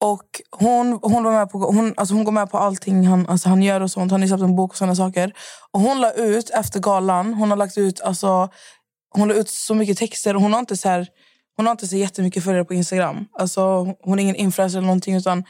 Och 0.00 0.42
hon, 0.50 0.98
hon, 1.02 1.24
var 1.24 1.32
med 1.32 1.50
på, 1.50 1.58
hon, 1.58 1.94
alltså 1.96 2.14
hon 2.14 2.24
går 2.24 2.32
med 2.32 2.50
på 2.50 2.58
allting 2.58 3.06
han, 3.06 3.26
alltså 3.26 3.48
han 3.48 3.62
gör 3.62 3.80
och 3.80 3.90
sånt. 3.90 4.12
Han 4.12 4.20
har 4.20 4.28
släppt 4.28 4.42
en 4.42 4.56
bok 4.56 4.70
och 4.70 4.76
såna 4.76 4.94
saker. 4.94 5.32
Och 5.70 5.80
hon 5.80 6.00
la 6.00 6.12
ut 6.12 6.50
efter 6.50 6.80
galan, 6.80 7.34
hon 7.34 7.50
har 7.50 7.56
lagt 7.56 7.78
ut 7.78 8.00
alltså 8.00 8.48
hon 9.16 9.28
la 9.28 9.34
ut 9.34 9.48
så 9.48 9.74
mycket 9.74 9.98
texter. 9.98 10.36
och 10.36 10.42
Hon 10.42 10.52
har 10.52 10.60
inte 10.60 10.76
så 10.76 10.88
här, 10.88 11.06
hon 11.56 11.66
har 11.66 11.70
inte 11.70 11.86
så 11.86 11.96
jättemycket 11.96 12.44
följare 12.44 12.64
på 12.64 12.74
Instagram. 12.74 13.26
Alltså, 13.38 13.94
hon 14.00 14.18
är 14.18 14.22
ingen 14.22 14.36
influencer 14.36 14.78
eller 14.78 14.86
någonting. 14.86 15.16
Utan 15.16 15.44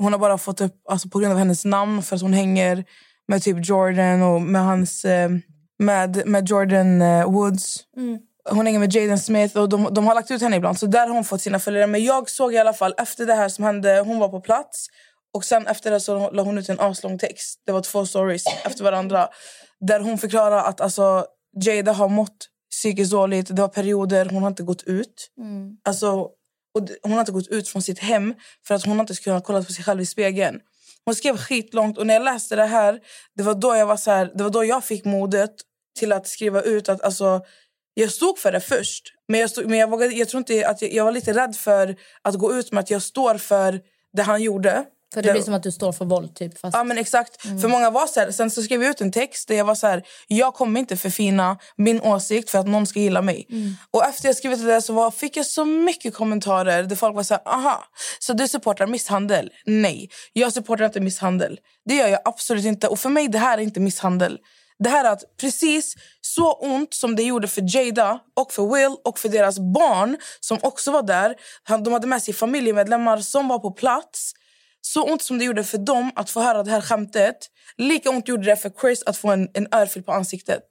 hon 0.00 0.12
har 0.12 0.18
bara 0.18 0.38
fått 0.38 0.60
upp, 0.60 0.74
alltså, 0.88 1.08
på 1.08 1.18
grund 1.18 1.32
av 1.32 1.38
hennes 1.38 1.64
namn, 1.64 2.02
för 2.02 2.16
att 2.16 2.22
hon 2.22 2.32
hänger 2.32 2.84
med 3.28 3.42
typ 3.42 3.68
Jordan 3.68 4.22
och 4.22 4.42
med 4.42 4.64
hans... 4.64 5.04
Eh, 5.04 5.30
med, 5.78 6.22
med 6.26 6.48
Jordan 6.48 7.02
eh, 7.02 7.30
Woods. 7.30 7.76
Mm. 7.96 8.18
Hon 8.50 8.66
hänger 8.66 8.78
med 8.78 8.92
Jaden 8.92 9.18
Smith 9.18 9.58
och 9.58 9.68
de, 9.68 9.88
de 9.94 10.06
har 10.06 10.14
lagt 10.14 10.30
ut 10.30 10.42
henne 10.42 10.56
ibland. 10.56 10.78
Så 10.78 10.86
där 10.86 11.06
har 11.06 11.14
hon 11.14 11.24
fått 11.24 11.40
sina 11.40 11.58
följare. 11.58 11.86
Men 11.86 12.04
jag 12.04 12.30
såg 12.30 12.54
i 12.54 12.58
alla 12.58 12.72
fall 12.72 12.94
efter 12.98 13.26
det 13.26 13.34
här 13.34 13.48
som 13.48 13.64
hände, 13.64 14.02
hon 14.06 14.18
var 14.18 14.28
på 14.28 14.40
plats. 14.40 14.86
Och 15.34 15.44
sen 15.44 15.66
efter 15.66 15.90
det 15.90 16.00
så 16.00 16.30
la 16.30 16.42
hon 16.42 16.58
ut 16.58 16.68
en 16.68 16.80
aslång 16.80 17.18
text. 17.18 17.62
Det 17.66 17.72
var 17.72 17.80
två 17.80 18.06
stories 18.06 18.44
efter 18.64 18.84
varandra. 18.84 19.28
Där 19.80 20.00
hon 20.00 20.18
förklarar 20.18 20.64
att 20.64 20.80
alltså, 20.80 21.24
Jada 21.64 21.92
har 21.92 22.08
mått 22.08 22.48
psykiskt 22.70 23.12
dåligt. 23.12 23.56
Det 23.56 23.62
var 23.62 23.68
perioder 23.68 24.28
hon 24.30 24.42
har 24.42 24.50
inte 24.50 24.62
gått 24.62 24.82
ut. 24.82 25.30
Mm. 25.38 25.76
Alltså, 25.84 26.28
och 26.74 26.88
hon 27.02 27.12
har 27.12 27.20
inte 27.20 27.32
gått 27.32 27.48
ut 27.48 27.68
från 27.68 27.82
sitt 27.82 27.98
hem 27.98 28.34
för 28.66 28.74
att 28.74 28.86
hon 28.86 29.00
inte 29.00 29.14
skulle 29.14 29.32
kunna 29.34 29.40
kolla 29.40 29.62
på 29.62 29.72
sig 29.72 29.84
själv 29.84 30.00
i 30.00 30.06
spegeln. 30.06 30.60
Hon 31.04 31.14
skrev 31.14 31.36
skitlångt 31.36 31.98
och 31.98 32.06
när 32.06 32.14
jag 32.14 32.22
läste 32.22 32.56
det 32.56 32.64
här, 32.64 33.00
det 33.36 33.42
var 33.42 33.54
då 33.54 33.76
jag 33.76 33.86
var 33.86 33.96
så 33.96 34.10
här, 34.10 34.32
det 34.34 34.42
var 34.42 34.50
då 34.50 34.64
jag 34.64 34.84
fick 34.84 35.04
modet 35.04 35.54
till 35.98 36.12
att 36.12 36.28
skriva 36.28 36.62
ut 36.62 36.88
att 36.88 37.02
alltså 37.02 37.40
jag 37.94 38.10
stod 38.10 38.38
för 38.38 38.52
det 38.52 38.60
först. 38.60 39.14
Men 39.28 39.40
jag, 39.40 39.50
stod, 39.50 39.66
men 39.66 39.78
jag, 39.78 39.90
vågade, 39.90 40.14
jag 40.14 40.28
tror 40.28 40.38
inte 40.38 40.68
att 40.68 40.82
jag, 40.82 40.92
jag 40.92 41.04
var 41.04 41.12
lite 41.12 41.32
rädd 41.32 41.56
för 41.56 41.96
att 42.22 42.34
gå 42.34 42.54
ut 42.54 42.72
med 42.72 42.80
att 42.80 42.90
jag 42.90 43.02
står 43.02 43.38
för 43.38 43.80
det 44.12 44.22
han 44.22 44.42
gjorde. 44.42 44.84
För 45.14 45.22
det 45.22 45.32
blir 45.32 45.42
som 45.42 45.54
att 45.54 45.62
du 45.62 45.72
står 45.72 45.92
för 45.92 46.04
våld 46.04 46.34
typ. 46.34 46.58
Fast... 46.58 46.76
Ja 46.76 46.84
men 46.84 46.98
exakt. 46.98 47.42
För 47.42 47.68
många 47.68 47.90
var 47.90 48.06
så 48.06 48.20
här, 48.20 48.30
sen 48.30 48.50
så 48.50 48.62
skrev 48.62 48.82
jag 48.82 48.90
ut 48.90 49.00
en 49.00 49.12
text 49.12 49.48
där 49.48 49.54
jag 49.54 49.64
var 49.64 49.74
så 49.74 49.86
här, 49.86 50.02
jag 50.26 50.54
kommer 50.54 50.80
inte 50.80 50.96
förfina 50.96 51.58
min 51.76 52.00
åsikt 52.00 52.50
för 52.50 52.58
att 52.58 52.66
någon 52.66 52.86
ska 52.86 53.00
gilla 53.00 53.22
mig. 53.22 53.46
Och 53.90 54.04
efter 54.04 54.28
jag 54.28 54.36
skrivit 54.36 54.58
det 54.58 54.66
där 54.66 54.80
så 54.80 54.92
var, 54.92 55.10
fick 55.10 55.36
jag 55.36 55.46
så 55.46 55.64
mycket 55.64 56.14
kommentarer 56.14 56.82
där 56.82 56.96
folk 56.96 57.16
var 57.16 57.22
så 57.22 57.34
här, 57.34 57.42
aha, 57.48 57.84
så 58.18 58.32
du 58.32 58.48
supportar 58.48 58.86
misshandel? 58.86 59.50
Nej, 59.66 60.10
jag 60.32 60.52
supportar 60.52 60.84
inte 60.84 61.00
misshandel. 61.00 61.58
Det 61.84 61.94
gör 61.94 62.08
jag 62.08 62.20
absolut 62.24 62.64
inte. 62.64 62.88
Och 62.88 62.98
för 62.98 63.08
mig 63.08 63.28
det 63.28 63.38
här 63.38 63.58
är 63.58 63.62
inte 63.62 63.80
misshandel. 63.80 64.38
Det 64.78 64.90
här 64.90 65.04
är 65.04 65.10
att 65.10 65.36
precis 65.40 65.94
så 66.20 66.52
ont 66.52 66.94
som 66.94 67.16
det 67.16 67.22
gjorde 67.22 67.48
för 67.48 67.76
Jada 67.76 68.18
och 68.36 68.52
för 68.52 68.74
Will 68.74 68.96
och 69.04 69.18
för 69.18 69.28
deras 69.28 69.58
barn 69.58 70.16
som 70.40 70.58
också 70.62 70.90
var 70.90 71.02
där. 71.02 71.34
De 71.84 71.92
hade 71.92 72.06
med 72.06 72.22
sig 72.22 72.34
familjemedlemmar 72.34 73.18
som 73.18 73.48
var 73.48 73.58
på 73.58 73.70
plats. 73.70 74.32
Så 74.80 75.12
ont 75.12 75.22
som 75.22 75.38
det 75.38 75.44
gjorde 75.44 75.64
för 75.64 75.78
dem 75.78 76.12
att 76.16 76.30
få 76.30 76.40
höra 76.40 76.62
det 76.62 76.70
här 76.70 76.80
skämtet, 76.80 77.36
lika 77.76 78.10
ont 78.10 78.28
gjorde 78.28 78.44
det 78.44 78.56
för 78.56 78.70
Chris 78.80 79.02
att 79.06 79.16
få 79.16 79.28
en, 79.30 79.48
en 79.54 79.68
örfil 79.74 80.02
på 80.02 80.12
ansiktet. 80.12 80.62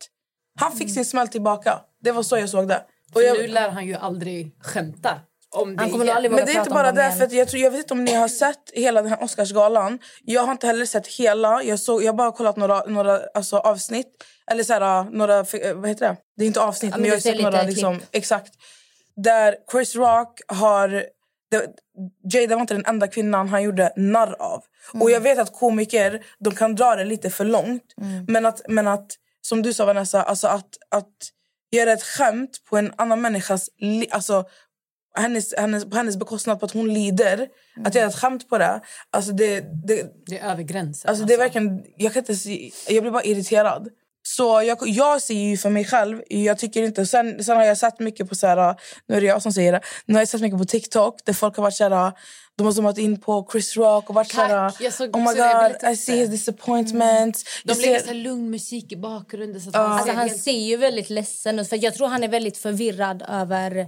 Han 0.60 0.72
fick 0.72 0.94
sin 0.94 1.06
smäll 1.06 1.28
tillbaka. 1.28 1.80
Det 2.02 2.12
var 2.12 2.24
så 2.24 2.38
jag 2.38 2.50
såg 2.50 2.68
det. 2.68 2.84
Och 3.16 3.24
jag, 3.24 3.38
Nu 3.38 3.48
lär 3.48 3.70
han 3.70 3.88
ju 3.88 3.96
aldrig 3.96 4.56
skämta. 4.64 5.20
Om 5.52 5.76
det 5.76 5.82
Han 5.82 5.92
kommer 5.92 6.06
igen. 6.06 6.16
aldrig 6.18 6.32
men 6.32 6.46
det 6.46 6.52
är 6.52 6.60
inte 6.60 6.70
bara 6.70 6.92
det. 6.92 7.12
För 7.12 7.24
att 7.24 7.32
jag, 7.32 7.48
tror, 7.48 7.62
jag 7.62 7.72
vet 7.72 7.80
inte 7.80 7.94
om 7.94 8.04
ni 8.06 8.14
har 8.14 8.28
sett 8.28 8.72
hela 8.74 9.02
den 9.02 9.12
här 9.12 9.24
Oscarsgalan. 9.24 10.00
Jag 10.24 10.42
har 10.42 10.52
inte 10.52 10.68
heller 10.68 10.86
sett 10.86 11.08
hela. 11.08 11.64
Jag, 11.64 11.80
såg, 11.80 12.04
jag 12.04 12.08
har 12.08 12.18
bara 12.18 12.32
kollat 12.32 12.56
några, 12.58 12.84
några 12.86 13.20
alltså, 13.34 13.58
avsnitt. 13.58 14.08
Eller 14.52 14.64
så 14.64 14.74
här, 14.74 15.04
några... 15.04 15.40
eh, 15.40 15.74
Vad 15.76 15.90
heter 15.90 16.08
det? 16.10 16.18
Det 16.38 16.44
är 16.44 16.48
inte 16.48 16.62
avsnitt, 16.62 16.92
Ja, 16.92 16.98
men 16.98 17.02
men 17.02 17.10
jag 17.10 17.16
har 17.16 17.22
ser 17.22 17.32
sett 17.34 17.42
några... 17.42 17.64
Liksom, 17.64 18.00
exakt. 18.12 18.54
Där 19.16 19.56
Chris 19.72 19.96
Rock 19.96 20.40
har... 20.48 20.90
Det, 21.52 21.68
Jada 22.34 22.56
var 22.56 22.62
inte 22.62 22.74
den 22.74 22.86
enda 22.86 23.08
kvinnan 23.08 23.50
han 23.50 23.64
gjorde 23.64 23.94
narr 23.96 24.36
av. 24.42 24.64
Mm. 24.94 25.02
Och 25.02 25.12
jag 25.12 25.22
vet 25.22 25.40
att 25.40 25.54
komiker 25.54 26.26
de 26.40 26.56
kan 26.56 26.76
dra 26.76 26.96
det 26.96 27.06
lite 27.06 27.30
för 27.30 27.46
långt. 27.46 27.84
Mm. 28.02 28.26
Men, 28.28 28.46
att, 28.46 28.62
men 28.68 28.88
att, 28.88 29.12
som 29.42 29.62
du 29.62 29.74
sa 29.74 29.86
Vanessa, 29.86 30.24
alltså 30.24 30.48
att, 30.48 30.70
att 30.90 31.14
göra 31.72 31.92
ett 31.94 32.04
skämt 32.04 32.52
på 32.70 32.78
en 32.78 32.94
annan 32.98 33.22
människas... 33.22 33.70
li- 33.78 34.08
Alltså, 34.12 34.44
hennes, 35.16 35.54
hennes, 35.58 35.86
på 35.90 35.96
hennes 35.98 36.18
bekostnad 36.18 36.60
på 36.60 36.66
att 36.66 36.72
hon 36.72 36.94
lider. 36.94 37.48
Att 37.86 37.96
göra 37.96 38.08
ett 38.08 38.16
skämt 38.16 38.50
på 38.50 38.58
det. 38.58 38.82
Alltså 39.10 39.32
det, 39.32 39.60
det, 39.88 40.12
Det 40.26 40.40
är 40.40 40.52
över 40.52 40.64
gränsen. 40.64 41.10
alltså 41.10 41.26
det 41.26 41.34
är 41.34 41.38
verkligen, 41.38 41.84
jag, 41.98 42.14
kan 42.14 42.20
inte 42.22 42.36
se, 42.36 42.72
jag 42.90 43.04
blir 43.04 43.12
bara 43.12 43.24
irriterad. 43.24 43.90
Så 44.24 44.62
jag, 44.62 44.78
jag 44.88 45.22
ser 45.22 45.34
ju 45.34 45.58
för 45.58 45.70
mig 45.70 45.86
själv, 45.86 46.22
jag 46.28 46.58
tycker 46.58 46.84
inte... 46.84 47.06
Sen, 47.06 47.44
sen 47.44 47.58
har 47.58 47.64
jag 47.64 47.78
sett 47.78 48.00
mycket 48.00 48.30
på... 48.30 48.36
Så 48.36 48.48
här, 48.48 48.76
nu 49.08 49.16
är 49.16 49.22
det 49.22 49.28
jag 49.28 49.42
som 49.42 49.54
säger 49.54 49.72
det. 49.72 49.82
Nu 50.06 50.14
har 50.14 50.22
jag 50.22 50.28
sett 50.28 50.42
mycket 50.42 50.60
på 50.60 50.66
TikTok 50.66 51.20
där 51.26 51.34
folk 51.34 51.56
har 51.56 51.64
varit 51.64 51.74
så 51.76 51.90
här, 51.90 52.12
de 52.58 52.66
har 52.66 52.72
zoomat 52.74 52.98
in 52.98 53.22
på 53.22 53.48
Chris 53.52 53.78
Rock 53.78 54.10
och 54.10 54.16
varit 54.16 54.32
så 54.32 54.42
här, 54.42 54.70
Tack, 54.70 54.82
jag 54.82 54.94
såg 54.94 55.16
Oh 55.16 55.20
my 55.20 55.26
god, 55.40 55.92
I 55.92 55.96
see 55.98 56.12
det." 56.12 56.18
his 56.20 56.30
disappointment. 56.30 57.44
De 57.64 57.70
Jag 57.72 57.78
lägger 57.78 58.00
ser- 58.00 58.06
så 58.08 58.14
här 58.14 58.20
lugn 58.22 58.50
musik 58.50 58.92
i 58.92 58.96
bakgrunden. 58.96 59.62
Så 59.62 59.70
att 59.70 59.76
Ja. 59.76 59.82
han, 59.82 59.92
Alltså, 59.92 60.08
ser 60.08 60.14
han 60.16 60.30
ser 60.30 60.52
ju 60.68 60.78
väldigt 60.78 61.10
ledsen 61.10 61.60
ut. 61.60 61.70
För 61.70 61.84
jag 61.84 61.94
tror 61.96 62.08
han 62.08 62.24
är 62.24 62.28
väldigt 62.28 62.58
förvirrad 62.58 63.24
över 63.30 63.86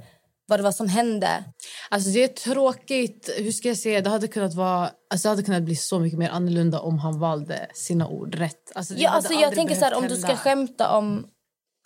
vad 0.51 0.59
det 0.59 0.63
var 0.63 0.71
som 0.71 0.87
hände. 0.87 1.43
Alltså 1.89 2.09
det 2.09 2.23
är 2.23 2.27
tråkigt. 2.27 3.29
Hur 3.37 3.51
ska 3.51 3.67
jag 3.67 3.77
säga? 3.77 4.01
Det 4.01 4.09
hade 4.09 4.27
kunnat 4.27 4.53
vara 4.53 4.91
alltså 5.09 5.27
det 5.27 5.29
hade 5.29 5.43
kunnat 5.43 5.63
bli 5.63 5.75
så 5.75 5.99
mycket 5.99 6.19
mer 6.19 6.29
annorlunda 6.29 6.79
om 6.79 6.99
han 6.99 7.19
valde 7.19 7.67
sina 7.73 8.07
ord 8.07 8.35
rätt. 8.35 8.71
Alltså 8.75 8.93
Ja, 8.97 9.09
alltså, 9.09 9.33
jag 9.33 9.55
tänker 9.55 9.75
så 9.75 9.85
här, 9.85 9.93
om 9.93 10.07
du 10.07 10.15
ska 10.15 10.35
skämta 10.35 10.97
om... 10.97 11.27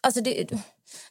Alltså 0.03 0.21
det, 0.21 0.51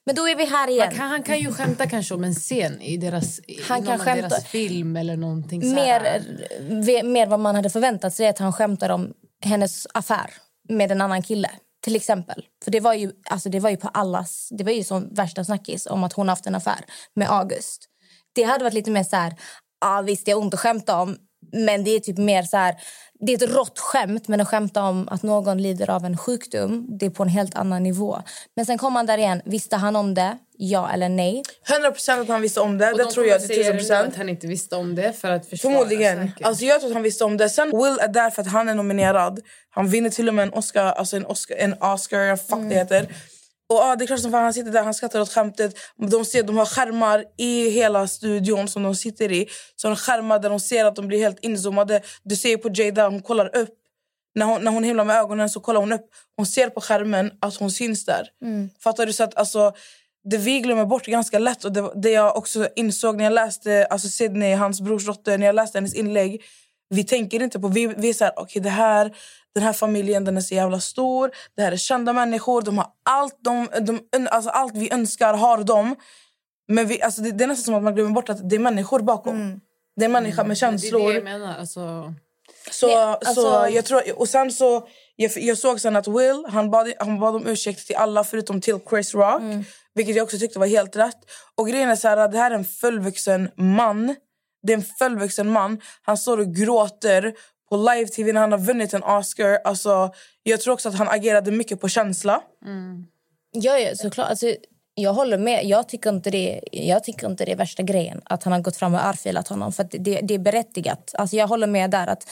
men 0.06 0.14
då 0.14 0.28
är 0.28 0.37
vi 0.37 0.44
här 0.44 0.68
igen. 0.70 0.90
Kan, 0.90 1.08
han 1.08 1.23
kan 1.23 1.38
ju 1.38 1.52
skämta 1.52 1.87
kanske 1.87 2.14
om 2.14 2.25
en 2.25 2.34
scen 2.34 2.80
i 2.82 2.96
deras, 2.96 3.40
Han 3.68 3.82
kan 3.87 3.99
skämta- 3.99 4.28
deras 4.28 4.46
film 4.46 4.96
eller 4.96 5.16
någonting. 5.16 5.62
Så 5.62 5.68
mer, 5.68 7.02
mer 7.02 7.26
vad 7.26 7.40
man 7.40 7.54
hade 7.54 7.70
förväntat 7.70 8.14
sig 8.14 8.28
att 8.28 8.38
han 8.38 8.52
skämtar 8.52 8.88
om 8.90 9.12
hennes 9.44 9.87
affär 9.94 10.30
med 10.68 10.92
en 10.92 11.00
annan 11.00 11.23
kille. 11.23 11.50
Till 11.84 11.96
exempel. 11.96 12.46
För 12.64 12.70
det 12.70 12.80
var 12.80 12.94
ju, 12.94 13.12
alltså 13.30 13.48
det 13.48 13.60
var 13.60 13.70
ju 13.70 13.76
på 13.76 13.88
allas... 13.88 14.48
Det 14.50 14.64
var 14.64 14.72
ju 14.72 14.84
som 14.84 15.14
värsta 15.14 15.44
snackis 15.44 15.86
om 15.86 16.04
att 16.04 16.12
hon 16.12 16.28
haft 16.28 16.46
en 16.46 16.54
affär 16.54 16.84
med 17.14 17.30
August. 17.30 17.88
Det 18.34 18.42
hade 18.42 18.64
varit 18.64 18.74
lite 18.74 18.90
mer 18.90 19.04
så 19.04 19.16
här... 19.16 19.34
Ah, 19.80 20.02
visst, 20.02 20.28
jag 20.28 20.36
har 20.36 20.42
ont 20.42 20.54
att 20.54 20.60
skämta 20.60 21.00
om. 21.00 21.16
Men 21.54 21.84
det 21.84 21.90
är 21.90 22.00
typ 22.00 22.18
mer 22.18 22.42
så 22.42 22.56
här... 22.56 22.75
Det 23.20 23.32
är 23.32 23.37
ett 23.44 23.54
rått 23.54 23.78
skämt, 23.78 24.28
men 24.28 24.40
att 24.40 24.49
skämta 24.49 24.82
om 24.82 25.08
att 25.08 25.23
någon 25.23 25.62
lider 25.62 25.90
av 25.90 26.04
en 26.04 26.16
sjukdom 26.16 26.87
det 26.99 27.06
är 27.06 27.11
på 27.11 27.23
en 27.23 27.28
helt 27.28 27.54
annan 27.54 27.82
nivå. 27.82 28.23
Men 28.56 28.66
sen 28.66 28.78
kom 28.78 28.96
han 28.96 29.06
där 29.06 29.18
igen. 29.18 29.42
Visste 29.44 29.76
han 29.76 29.96
om 29.96 30.14
det? 30.14 30.38
Ja 30.56 30.90
eller 30.90 31.08
nej? 31.08 31.42
100% 31.68 32.20
att 32.20 32.28
han 32.28 32.40
visste 32.42 32.61
om 32.61 32.78
det. 32.78 32.90
Och 32.92 32.99
Det 32.99 33.04
de 33.04 33.11
tror 33.12 33.26
jag 33.26 33.40
till 33.40 33.49
säga 33.49 33.73
1000%. 33.73 33.88
nu 33.88 33.94
att 34.08 34.16
han 34.16 34.28
inte 34.28 34.46
visste 34.46 34.76
om 34.76 34.94
det 34.94 35.12
för 35.12 35.30
att 35.30 35.46
försvara 35.46 35.75
Förmodligen. 35.75 36.28
säkert. 36.28 36.46
Alltså 36.46 36.64
jag 36.64 36.80
tror 36.80 36.90
att 36.90 36.94
han 36.94 37.02
visste 37.02 37.25
om 37.25 37.37
det. 37.37 37.49
Sen 37.49 37.70
Will 37.70 37.99
är 38.00 38.08
där 38.08 38.30
för 38.30 38.42
att 38.42 38.49
han 38.49 38.68
är 38.68 38.75
nominerad. 38.75 39.40
Han 39.70 39.88
vinner 39.88 40.11
till 40.11 40.28
och 40.28 40.34
med 40.34 40.42
en 40.42 40.52
Oscar, 40.54 40.84
alltså 40.84 41.16
en 41.16 41.26
Oscar, 41.26 41.56
en 41.56 41.73
Oscar 41.82 42.37
fuck 42.37 42.68
det 42.68 42.75
heter. 42.75 43.06
Och 43.68 43.76
ja, 43.76 43.97
det 43.97 44.04
är 44.04 44.06
klart 44.06 44.21
som 44.21 44.30
fan 44.30 44.42
han 44.42 44.54
sitter 44.54 44.71
där, 44.71 44.83
han 44.83 44.94
skrattar 44.94 45.21
åt 45.21 45.33
skämtet. 45.33 45.75
De, 45.97 46.25
ser, 46.25 46.42
de 46.42 46.56
har 46.56 46.66
skärmar 46.66 47.25
i 47.38 47.71
hela 47.71 48.09
studion 48.09 48.68
som 48.68 48.83
de 48.83 48.94
sitter 48.94 49.33
i. 49.33 49.49
Så 49.76 49.88
de 49.88 49.97
skärmar 49.97 50.38
där 50.38 50.50
de 50.50 50.61
ser 50.61 50.85
att 50.85 50.97
de 50.97 51.09
blir 51.09 51.18
helt 51.18 51.38
inzoomade. 51.40 52.02
Du 52.23 52.37
ser 52.37 52.56
på 52.56 52.71
Jada, 52.75 53.09
hon 53.09 53.23
kollar 53.23 53.56
upp. 53.56 53.75
När 54.35 54.47
hon, 54.47 54.64
när 54.64 54.73
hon 54.73 54.85
himlar 54.85 55.04
med 55.04 55.16
ögonen 55.16 55.50
så 55.50 55.61
kollar 55.61 55.80
hon 55.80 55.92
upp. 55.92 56.06
Hon 56.37 56.47
ser 56.47 56.68
på 56.68 56.80
skärmen 56.80 57.30
att 57.40 57.56
hon 57.56 57.71
syns 57.71 58.04
där. 58.04 58.28
Fattar 58.80 59.06
du? 59.06 59.12
Så 59.12 59.25
att, 59.25 59.37
alltså, 59.37 59.73
det 60.25 60.37
vi 60.37 60.61
glömmer 60.61 60.85
bort 60.85 61.06
ganska 61.06 61.38
lätt 61.38 61.64
och 61.64 61.73
det, 61.73 61.92
det 61.94 62.11
jag 62.11 62.37
också 62.37 62.68
insåg 62.76 63.16
när 63.16 63.25
jag 63.25 63.33
läste 63.33 63.87
alltså 63.87 64.09
Sydney, 64.09 64.54
hans 64.54 64.80
brors 64.80 65.06
dotter, 65.06 65.38
när 65.38 65.47
jag 65.47 65.54
läste 65.54 65.78
hennes 65.78 65.94
inlägg. 65.94 66.42
Vi 66.88 67.04
tänker 67.04 67.42
inte 67.42 67.61
på, 67.61 67.68
vi, 67.68 67.87
vi 67.87 68.09
är 68.09 68.14
så 68.14 68.25
här, 68.25 68.33
okej 68.37 68.62
det 68.62 68.71
här, 68.71 69.16
den 69.54 69.62
här 69.62 69.73
familjen 69.73 70.25
den 70.25 70.37
är 70.37 70.40
så 70.40 70.54
jävla 70.54 70.80
stor, 70.80 71.30
det 71.56 71.62
här 71.62 71.73
är 71.73 71.76
kända 71.76 72.12
människor, 72.12 72.62
de 72.62 72.78
har 72.78 72.87
allt, 73.02 73.37
de, 73.40 73.68
de, 73.80 74.28
alltså 74.30 74.50
allt 74.50 74.76
vi 74.76 74.92
önskar 74.92 75.34
har 75.34 75.64
de. 75.64 75.96
Men 76.68 76.87
vi, 76.87 77.02
alltså 77.02 77.23
det, 77.23 77.30
det 77.32 77.44
är 77.44 77.49
nästan 77.49 77.64
som 77.64 77.75
att 77.75 77.82
man 77.82 77.94
glömmer 77.94 78.11
bort 78.11 78.28
att 78.28 78.50
det 78.50 78.56
är 78.56 78.61
människor 78.61 79.00
bakom. 79.00 79.61
Det 79.96 80.04
är 80.04 80.08
människa 80.08 80.44
med 80.44 80.58
känslor. 80.58 80.99
Det 81.00 81.04
är 81.04 81.08
det 81.08 81.14
jag 81.14 81.25
menar. 81.25 81.58
Alltså, 81.58 82.14
Så, 82.70 82.87
Nej, 82.87 82.96
alltså- 82.96 83.34
så 83.34 83.68
jag 83.73 83.84
tror, 83.84 84.18
och 84.18 84.28
sen 84.28 84.52
så, 84.52 84.88
jag, 85.16 85.32
jag 85.37 85.58
såg 85.58 85.80
sen 85.80 85.96
att 85.96 86.08
Will 86.08 86.44
han 86.49 86.70
bad, 86.70 86.92
han 86.99 87.20
bad 87.20 87.37
om 87.37 87.46
ursäkt 87.46 87.87
till 87.87 87.96
alla 87.96 88.25
förutom 88.25 88.61
till 88.61 88.78
Chris 88.90 89.14
Rock. 89.14 89.40
Mm. 89.40 89.64
Vilket 89.94 90.16
jag 90.16 90.25
också 90.25 90.38
tyckte 90.38 90.58
var 90.58 90.66
helt 90.66 90.96
rätt. 90.96 91.18
Och 91.54 91.68
grejen 91.68 91.90
är 91.90 91.96
så 91.96 92.08
här, 92.08 92.16
att 92.16 92.32
det 92.32 92.38
här 92.38 92.50
är 92.50 92.54
en 92.54 92.64
fullvuxen 92.64 93.50
man. 93.56 94.14
Det 94.62 94.73
är 94.73 94.76
en 94.76 94.84
fullvuxen 94.99 95.50
man. 95.50 95.80
Han 96.02 96.18
står 96.18 96.38
och 96.38 96.54
gråter 96.54 97.34
på 97.68 97.76
live-tv 97.76 98.33
när 98.33 98.40
han 98.40 98.52
har 98.52 98.59
vunnit 98.59 98.94
en 98.94 99.02
Oscar. 99.02 99.59
Alltså, 99.64 100.12
jag 100.42 100.61
tror 100.61 100.75
också 100.75 100.88
att 100.88 100.94
han 100.94 101.09
agerade 101.09 101.50
mycket 101.50 101.80
på 101.80 101.88
känsla. 101.88 102.42
Mm. 102.64 103.06
Ja, 103.52 103.78
ja 103.78 103.94
såklart. 103.94 104.30
Alltså, 104.30 104.54
jag 104.94 105.12
håller 105.12 105.38
med. 105.38 105.64
Jag 105.64 105.88
tycker, 105.88 106.11
inte 106.11 106.30
det, 106.30 106.61
jag 106.73 107.04
tycker 107.04 107.26
inte 107.26 107.44
det 107.44 107.52
är 107.52 107.56
värsta 107.56 107.83
grejen 107.83 108.21
att 108.25 108.44
han 108.44 108.52
har 108.52 108.61
gått 108.61 108.76
fram 108.76 108.94
och 108.94 109.00
örfilat 109.00 109.49
honom. 109.49 109.73
För 109.73 109.83
att 109.83 109.90
det, 109.90 110.21
det 110.23 110.35
är 110.35 110.38
berättigat. 110.38 111.14
Alltså, 111.18 111.37
jag 111.37 111.49
håller 111.49 111.66
med 111.66 111.90
där. 111.90 112.06
att 112.06 112.28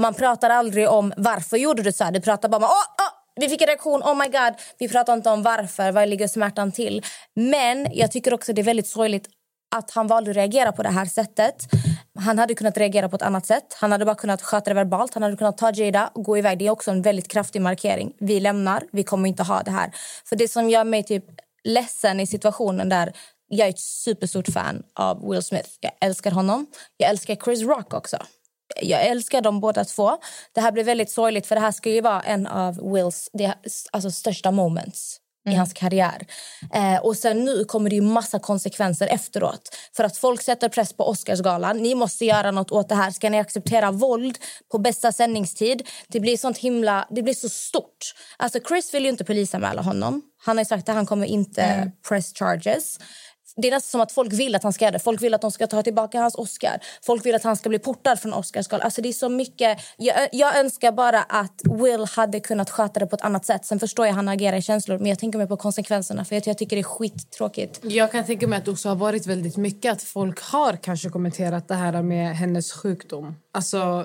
Man 0.00 0.14
pratar 0.14 0.50
aldrig 0.50 0.88
om 0.88 1.12
varför 1.16 1.56
gjorde 1.56 1.82
du 1.82 1.92
så 1.92 2.04
här. 2.04 2.12
Du 2.12 2.20
pratar 2.20 2.48
bara 2.48 2.56
om 2.56 2.64
oh, 2.64 2.68
oh! 2.68 3.12
vi 3.40 3.48
fick 3.48 3.60
en 3.60 3.66
reaktion, 3.66 4.02
oh 4.02 4.14
my 4.14 4.26
god. 4.26 4.54
Vi 4.78 4.88
pratar 4.88 5.14
inte 5.14 5.30
om 5.30 5.42
varför, 5.42 5.92
vad 5.92 6.08
ligger 6.08 6.28
smärtan 6.28 6.72
till. 6.72 7.02
Men 7.34 7.86
jag 7.92 8.12
tycker 8.12 8.34
också 8.34 8.52
det 8.52 8.62
är 8.62 8.64
väldigt 8.64 8.86
sorgligt 8.86 9.28
att 9.72 9.90
han 9.90 10.06
valde 10.06 10.30
att 10.30 10.36
reagera 10.36 10.72
på 10.72 10.82
det 10.82 10.88
här 10.88 11.06
sättet. 11.06 11.66
Han 12.18 12.38
hade 12.38 12.54
kunnat 12.54 12.76
reagera 12.76 13.08
på 13.08 13.16
ett 13.16 13.22
annat 13.22 13.46
sätt. 13.46 13.76
Han 13.80 13.92
hade 13.92 14.04
bara 14.04 14.14
kunnat 14.14 14.42
sköta 14.42 14.70
det 14.70 14.74
verbalt. 14.74 15.14
Han 15.14 15.22
hade 15.22 15.36
kunnat 15.36 15.58
ta 15.58 15.70
Jada 15.70 16.10
och 16.14 16.24
gå 16.24 16.38
iväg. 16.38 16.58
Det 16.58 16.66
är 16.66 16.70
också 16.70 16.90
en 16.90 17.02
väldigt 17.02 17.28
kraftig 17.28 17.62
markering. 17.62 18.12
Vi 18.18 18.40
lämnar. 18.40 18.82
Vi 18.92 19.02
kommer 19.02 19.28
inte 19.28 19.42
ha 19.42 19.62
det 19.62 19.70
här. 19.70 19.90
För 20.24 20.36
det 20.36 20.48
som 20.48 20.70
gör 20.70 20.84
mig 20.84 21.02
typ 21.02 21.24
ledsen 21.64 22.20
i 22.20 22.26
situationen 22.26 22.88
där 22.88 23.12
jag 23.48 23.68
är 23.68 23.70
ett 23.70 23.80
superstort 23.80 24.48
fan 24.52 24.82
av 24.94 25.30
Will 25.30 25.42
Smith. 25.42 25.68
Jag 25.80 25.92
älskar 26.00 26.30
honom. 26.30 26.66
Jag 26.96 27.10
älskar 27.10 27.36
Chris 27.36 27.62
Rock 27.62 27.94
också. 27.94 28.16
Jag 28.82 29.06
älskar 29.06 29.40
dem 29.40 29.60
båda 29.60 29.84
två. 29.84 30.18
Det 30.52 30.60
här 30.60 30.72
blir 30.72 30.84
väldigt 30.84 31.10
sorgligt 31.10 31.46
för 31.46 31.54
det 31.54 31.60
här 31.60 31.72
ska 31.72 31.90
ju 31.90 32.00
vara 32.00 32.20
en 32.20 32.46
av 32.46 32.92
Wills 32.92 33.30
det, 33.32 33.54
alltså, 33.92 34.10
största 34.10 34.50
moments 34.50 35.21
i 35.50 35.54
hans 35.54 35.72
karriär. 35.72 36.26
Eh, 36.74 36.96
och 36.96 37.16
sen 37.16 37.44
nu 37.44 37.64
kommer 37.64 37.90
det 37.90 37.96
ju 37.96 38.02
massa 38.02 38.38
konsekvenser 38.38 39.06
efteråt. 39.06 39.76
För 39.96 40.04
att 40.04 40.16
folk 40.16 40.42
sätter 40.42 40.68
press 40.68 40.92
på 40.92 41.08
Oscarsgalan. 41.08 41.76
Ni 41.76 41.94
måste 41.94 42.24
göra 42.24 42.50
något 42.50 42.70
åt 42.70 42.88
det 42.88 42.94
här. 42.94 43.10
Ska 43.10 43.30
ni 43.30 43.38
acceptera 43.38 43.90
våld 43.90 44.38
på 44.72 44.78
bästa 44.78 45.12
sändningstid? 45.12 45.88
Det 46.08 46.20
blir 46.20 46.36
sånt 46.36 46.58
himla, 46.58 47.08
det 47.10 47.22
blir 47.22 47.34
så 47.34 47.48
stort. 47.48 48.14
Alltså 48.36 48.58
Chris 48.68 48.94
vill 48.94 49.02
ju 49.02 49.08
inte 49.08 49.24
polisanmäla 49.24 49.82
honom. 49.82 50.22
Han 50.44 50.56
har 50.58 50.64
sagt 50.64 50.88
att 50.88 50.94
han 50.94 51.06
kommer 51.06 51.26
inte 51.26 51.92
press 52.08 52.32
charges. 52.34 52.98
Det 53.56 53.68
är 53.68 53.72
nästan 53.72 53.90
som 53.90 54.00
att 54.00 54.12
folk 54.12 54.32
vill 54.32 54.54
att 54.54 54.62
han 54.62 54.72
ska 54.72 54.84
göra 54.84 54.92
det. 54.92 54.98
Folk 54.98 55.22
vill 55.22 55.34
att 55.34 55.40
de 55.40 55.50
ska 55.50 55.66
ta 55.66 55.82
tillbaka 55.82 56.20
hans 56.20 56.34
Oscar. 56.34 56.80
Folk 57.02 57.26
vill 57.26 57.34
att 57.34 57.42
han 57.42 57.56
ska 57.56 57.68
bli 57.68 57.78
portad 57.78 58.20
från 58.20 58.32
Oscarsgalan. 58.32 58.84
Alltså 58.84 59.02
det 59.02 59.08
är 59.08 59.12
så 59.12 59.28
mycket. 59.28 59.78
Jag, 59.96 60.28
jag 60.32 60.58
önskar 60.58 60.92
bara 60.92 61.22
att 61.22 61.60
Will 61.64 62.04
hade 62.04 62.40
kunnat 62.40 62.70
sköta 62.70 63.00
det 63.00 63.06
på 63.06 63.16
ett 63.16 63.22
annat 63.22 63.46
sätt. 63.46 63.64
Sen 63.64 63.80
förstår 63.80 64.06
jag 64.06 64.10
att 64.10 64.16
han 64.16 64.28
agerar 64.28 64.56
i 64.56 64.62
känslor, 64.62 64.98
men 64.98 65.06
jag 65.06 65.18
tänker 65.18 65.38
mig 65.38 65.48
på 65.48 65.56
konsekvenserna. 65.56 66.24
För 66.24 66.36
jag, 66.36 66.46
jag 66.46 66.58
tycker 66.58 66.76
det 66.76 66.80
är 66.80 66.84
skittråkigt. 66.84 67.80
Jag 67.82 68.12
kan 68.12 68.24
tänka 68.24 68.46
mig 68.46 68.58
att 68.58 68.64
det 68.64 68.70
också 68.70 68.88
har 68.88 68.96
varit 68.96 69.26
väldigt 69.26 69.56
mycket 69.56 69.92
att 69.92 70.02
folk 70.02 70.40
har 70.40 70.76
kanske 70.76 71.08
kommenterat 71.08 71.68
det 71.68 71.74
här 71.74 72.02
med 72.02 72.36
hennes 72.36 72.72
sjukdom. 72.72 73.34
Alltså, 73.54 74.04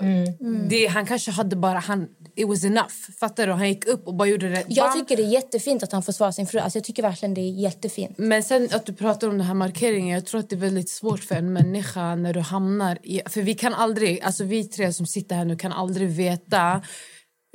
Det, 0.69 0.87
han 0.87 1.05
kanske 1.05 1.31
hade 1.31 1.55
bara... 1.55 1.79
Han, 1.79 2.07
it 2.35 2.47
was 2.47 2.63
enough. 2.63 2.93
Fattar 3.19 3.47
du? 3.47 3.53
Han 3.53 3.69
gick 3.69 3.85
upp 3.85 4.07
och 4.07 4.15
bara 4.15 4.27
gjorde 4.27 4.49
det. 4.49 4.63
Jag 4.67 4.89
Bam! 4.89 4.99
tycker 4.99 5.17
det 5.17 5.23
är 5.23 5.33
jättefint 5.33 5.83
att 5.83 5.91
han 5.91 6.03
försvarar 6.03 6.31
sin 6.31 6.47
fru. 6.47 6.59
Alltså 6.59 6.77
jag 6.77 6.83
tycker 6.83 7.03
verkligen 7.03 7.33
det 7.33 7.41
är 7.41 7.51
jättefint. 7.51 8.17
Men 8.17 8.43
sen 8.43 8.69
att 8.71 8.85
du 8.85 8.93
pratar 8.93 9.27
om 9.27 9.37
den 9.37 9.47
här 9.47 9.53
markeringen. 9.53 10.15
Jag 10.15 10.25
tror 10.25 10.39
att 10.39 10.49
det 10.49 10.55
är 10.55 10.57
väldigt 10.57 10.89
svårt 10.89 11.19
för 11.23 11.35
en 11.35 11.53
människa 11.53 12.15
när 12.15 12.33
du 12.33 12.39
hamnar 12.39 12.97
i... 13.03 13.21
För 13.25 13.41
vi 13.41 13.53
kan 13.53 13.73
aldrig, 13.73 14.21
alltså 14.21 14.43
vi 14.43 14.63
tre 14.63 14.93
som 14.93 15.05
sitter 15.05 15.35
här 15.35 15.45
nu 15.45 15.55
kan 15.55 15.71
aldrig 15.71 16.09
veta 16.09 16.81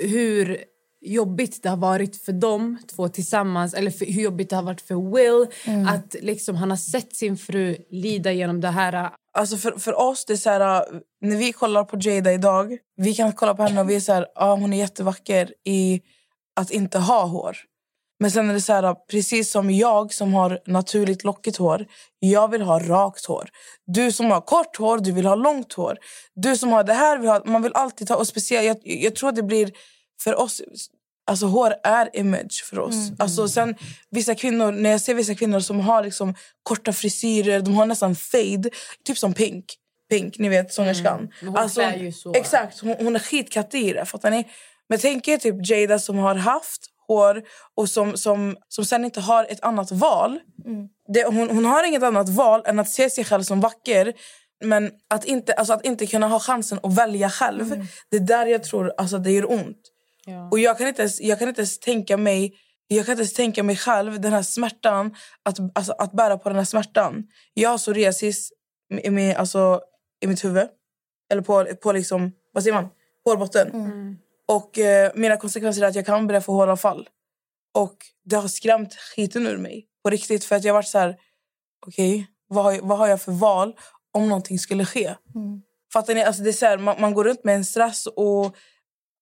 hur 0.02 0.58
jobbigt 1.04 1.62
det 1.62 1.68
har 1.68 1.76
varit 1.76 2.16
för 2.16 2.32
dem 2.32 2.78
två 2.96 3.08
tillsammans 3.08 3.74
eller 3.74 3.90
för, 3.90 4.06
hur 4.06 4.22
jobbigt 4.22 4.50
det 4.50 4.56
har 4.56 4.62
varit 4.62 4.80
för 4.80 4.94
Will 5.14 5.46
Mm. 5.66 5.88
att 5.88 6.16
liksom 6.20 6.56
han 6.56 6.70
har 6.70 6.76
sett 6.76 7.16
sin 7.16 7.36
fru 7.36 7.76
lida 7.90 8.32
genom 8.32 8.60
det 8.60 8.68
här. 8.68 9.10
Alltså 9.38 9.56
för, 9.56 9.72
för 9.78 9.98
oss, 10.00 10.24
det 10.24 10.32
är 10.32 10.36
så 10.36 10.50
här, 10.50 10.84
när 11.20 11.36
vi 11.36 11.52
kollar 11.52 11.84
på 11.84 11.96
Jada 12.00 12.32
idag, 12.32 12.78
vi 12.96 13.14
kan 13.14 13.32
kolla 13.32 13.54
på 13.54 13.62
henne 13.62 13.80
och 13.80 13.90
vi 13.90 13.96
är 13.96 14.00
så 14.00 14.12
här, 14.12 14.26
ja, 14.34 14.54
hon 14.54 14.72
är 14.72 14.78
jättevacker 14.78 15.54
i 15.64 16.00
att 16.60 16.70
inte 16.70 16.98
ha 16.98 17.26
hår. 17.26 17.56
Men 18.20 18.30
sen 18.30 18.50
är 18.50 18.54
det 18.54 18.60
så 18.60 18.72
här, 18.72 18.94
precis 19.10 19.50
som 19.50 19.70
jag 19.70 20.12
som 20.14 20.34
har 20.34 20.58
naturligt 20.66 21.24
lockigt 21.24 21.56
hår, 21.56 21.86
jag 22.18 22.50
vill 22.50 22.62
ha 22.62 22.78
rakt 22.78 23.26
hår. 23.26 23.48
Du 23.86 24.12
som 24.12 24.30
har 24.30 24.40
kort 24.40 24.76
hår, 24.76 24.98
du 24.98 25.12
vill 25.12 25.26
ha 25.26 25.34
långt 25.34 25.72
hår. 25.72 25.98
Du 26.34 26.56
som 26.56 26.72
har 26.72 26.84
det 26.84 26.92
här, 26.94 27.18
vill 27.18 27.28
ha, 27.28 27.42
man 27.44 27.62
vill 27.62 27.72
alltid 27.74 28.08
ta, 28.08 28.16
och 28.16 28.26
speciellt, 28.26 28.66
jag, 28.84 28.96
jag 28.96 29.14
tror 29.16 29.32
det 29.32 29.42
blir 29.42 29.70
för 30.24 30.40
oss, 30.40 30.62
alltså 31.26 31.46
hår 31.46 31.74
är 31.84 32.16
image 32.16 32.64
för 32.70 32.78
oss. 32.78 32.94
Mm. 32.94 33.16
Alltså 33.18 33.48
sen 33.48 33.74
vissa 34.10 34.34
kvinnor, 34.34 34.72
när 34.72 34.90
jag 34.90 35.00
ser 35.00 35.14
vissa 35.14 35.34
kvinnor 35.34 35.60
som 35.60 35.80
har 35.80 36.04
liksom 36.04 36.34
korta 36.62 36.92
frisyrer, 36.92 37.60
de 37.60 37.74
har 37.74 37.86
nästan 37.86 38.14
fade, 38.14 38.70
typ 39.04 39.18
som 39.18 39.34
Pink. 39.34 39.64
Pink, 40.10 40.38
ni 40.38 40.48
vet 40.48 40.72
sångerskan. 40.72 41.18
Mm. 41.42 41.54
Hon 41.54 41.68
klär 41.68 41.96
ju 41.96 42.12
så. 42.12 42.34
Exakt, 42.34 42.80
hon, 42.80 42.96
hon 42.98 43.16
är 43.16 43.20
skitkattig 43.20 43.88
i 43.88 43.92
det. 43.92 44.04
Fattar 44.04 44.30
ni? 44.30 44.48
Men 44.88 44.98
tänk 44.98 45.28
er 45.28 45.38
typ 45.38 45.68
Jada 45.68 45.98
som 45.98 46.18
har 46.18 46.34
haft 46.34 46.86
hår 47.08 47.42
och 47.76 47.88
som, 47.90 48.16
som, 48.16 48.56
som 48.68 48.84
sen 48.84 49.04
inte 49.04 49.20
har 49.20 49.44
ett 49.44 49.62
annat 49.62 49.92
val. 49.92 50.40
Det, 51.08 51.24
hon, 51.24 51.50
hon 51.50 51.64
har 51.64 51.84
inget 51.84 52.02
annat 52.02 52.28
val 52.28 52.62
än 52.66 52.78
att 52.78 52.88
se 52.88 53.10
sig 53.10 53.24
själv 53.24 53.42
som 53.42 53.60
vacker. 53.60 54.12
Men 54.64 54.90
att 55.10 55.24
inte, 55.24 55.52
alltså 55.52 55.72
att 55.72 55.84
inte 55.84 56.06
kunna 56.06 56.28
ha 56.28 56.40
chansen 56.40 56.80
att 56.82 56.94
välja 56.94 57.30
själv. 57.30 57.86
Det 58.10 58.16
är 58.16 58.20
där 58.20 58.46
jag 58.46 58.64
tror 58.64 58.92
alltså, 58.96 59.18
det 59.18 59.30
gör 59.30 59.50
ont. 59.50 59.91
Och 60.52 60.58
jag 60.58 60.78
kan, 60.78 60.88
inte 60.88 61.02
ens, 61.02 61.20
jag 61.20 61.38
kan 61.38 61.48
inte 61.48 61.60
ens 61.60 61.78
tänka 61.78 62.16
mig 62.16 62.54
jag 62.86 63.06
kan 63.06 63.12
inte 63.12 63.20
ens 63.22 63.32
tänka 63.32 63.62
mig 63.62 63.76
själv 63.76 64.20
den 64.20 64.32
här 64.32 64.42
smärtan 64.42 65.14
att, 65.42 65.58
alltså, 65.74 65.92
att 65.92 66.12
bära 66.12 66.38
på 66.38 66.48
den 66.48 66.58
här 66.58 66.64
smärtan. 66.64 67.24
Jag 67.54 67.70
har 67.70 67.78
psoriasis 67.78 68.52
i, 69.02 69.10
med, 69.10 69.36
alltså, 69.36 69.80
i 70.20 70.26
mitt 70.26 70.44
huvud. 70.44 70.68
Eller 71.32 71.42
på, 71.42 71.64
på 71.82 71.92
liksom, 71.92 72.32
vad 72.52 72.62
säger 72.62 72.74
man? 72.74 72.88
Hårbotten. 73.24 73.70
Och 74.48 74.78
eh, 74.78 75.12
mina 75.14 75.36
konsekvenser 75.36 75.82
är 75.82 75.86
att 75.86 75.94
jag 75.94 76.06
kan 76.06 76.26
börja 76.26 76.40
få 76.40 76.52
håravfall. 76.52 77.08
Och 77.74 77.96
det 78.24 78.36
har 78.36 78.48
skrämt 78.48 78.94
skiten 78.94 79.46
ur 79.46 79.56
mig. 79.56 79.86
På 80.04 80.10
riktigt. 80.10 80.44
För 80.44 80.56
att 80.56 80.64
jag 80.64 80.72
har 80.72 80.78
varit 80.78 80.88
så 80.88 80.98
här, 80.98 81.16
okej, 81.86 82.26
vad, 82.48 82.64
har 82.64 82.72
jag- 82.72 82.82
vad 82.82 82.98
har 82.98 83.06
jag 83.08 83.22
för 83.22 83.32
val 83.32 83.76
om 84.14 84.28
någonting 84.28 84.58
skulle 84.58 84.84
ske? 84.84 85.14
Fattar 85.92 86.14
ni? 86.14 86.22
Alltså 86.22 86.42
det 86.42 86.50
är 86.50 86.52
så 86.52 86.66
här, 86.66 86.78
man, 86.78 87.00
man 87.00 87.14
går 87.14 87.24
runt 87.24 87.44
med 87.44 87.54
en 87.54 87.64
stress 87.64 88.06
och 88.06 88.56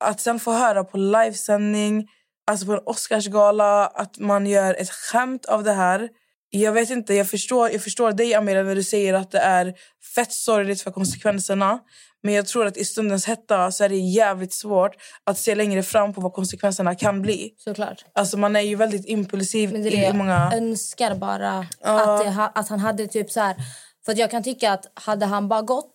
att 0.00 0.20
sen 0.20 0.40
få 0.40 0.52
höra 0.52 0.84
på 0.84 0.96
livesändning, 0.96 2.08
alltså 2.46 2.66
på 2.66 2.72
en 2.72 2.80
Oscarsgala, 2.86 3.86
att 3.86 4.18
man 4.18 4.46
gör 4.46 4.74
ett 4.74 4.90
skämt 4.90 5.46
av 5.46 5.64
det 5.64 5.72
här. 5.72 6.08
Jag 6.50 6.72
vet 6.72 6.90
inte, 6.90 7.14
jag 7.14 7.30
förstår, 7.30 7.70
jag 7.70 7.82
förstår 7.82 8.12
dig 8.12 8.34
Amira 8.34 8.62
när 8.62 8.74
du 8.74 8.82
säger 8.82 9.14
att 9.14 9.30
det 9.30 9.38
är 9.38 9.74
fett 10.14 10.32
sorgligt 10.32 10.82
för 10.82 10.90
konsekvenserna. 10.90 11.78
Men 12.22 12.34
jag 12.34 12.46
tror 12.46 12.66
att 12.66 12.76
i 12.76 12.84
stundens 12.84 13.26
hetta 13.26 13.72
så 13.72 13.84
är 13.84 13.88
det 13.88 13.96
jävligt 13.96 14.52
svårt 14.52 14.96
att 15.24 15.38
se 15.38 15.54
längre 15.54 15.82
fram 15.82 16.14
på 16.14 16.20
vad 16.20 16.32
konsekvenserna 16.32 16.94
kan 16.94 17.22
bli. 17.22 17.54
Såklart. 17.56 18.04
Alltså 18.12 18.36
man 18.36 18.56
är 18.56 18.60
ju 18.60 18.76
väldigt 18.76 19.08
impulsiv 19.08 19.72
Men 19.72 19.82
det 19.82 19.88
är 19.88 20.12
det 20.12 20.18
många... 20.18 20.52
önskar 20.54 21.14
bara 21.14 21.66
Ja. 21.80 22.18
att, 22.18 22.24
det, 22.24 22.50
att 22.54 22.68
han 22.68 22.78
hade 22.78 23.06
typ 23.06 23.30
så 23.30 23.40
här... 23.40 23.56
För 24.04 24.18
jag 24.18 24.30
kan 24.30 24.42
tycka 24.42 24.72
att 24.72 24.90
hade 24.94 25.26
han 25.26 25.48
bara 25.48 25.62
gått... 25.62 25.94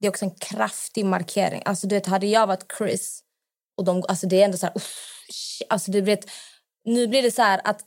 Det 0.00 0.06
är 0.06 0.10
också 0.10 0.24
en 0.24 0.34
kraftig 0.34 1.04
markering. 1.04 1.62
Alltså 1.64 1.86
du 1.86 1.94
vet, 1.94 2.06
hade 2.06 2.26
jag 2.26 2.46
varit 2.46 2.66
Chris 2.78 3.22
och 3.78 3.84
de, 3.84 4.04
alltså 4.08 4.26
det 4.26 4.40
är 4.40 4.44
ändå 4.44 4.56
så 4.56 4.66
här... 4.66 4.76
Uff, 4.76 5.62
alltså 5.68 5.90
det 5.90 6.02
blir 6.02 6.14
ett, 6.14 6.30
nu 6.84 7.06
blir 7.06 7.22
det 7.22 7.30
så 7.30 7.42
här 7.42 7.60
att 7.64 7.80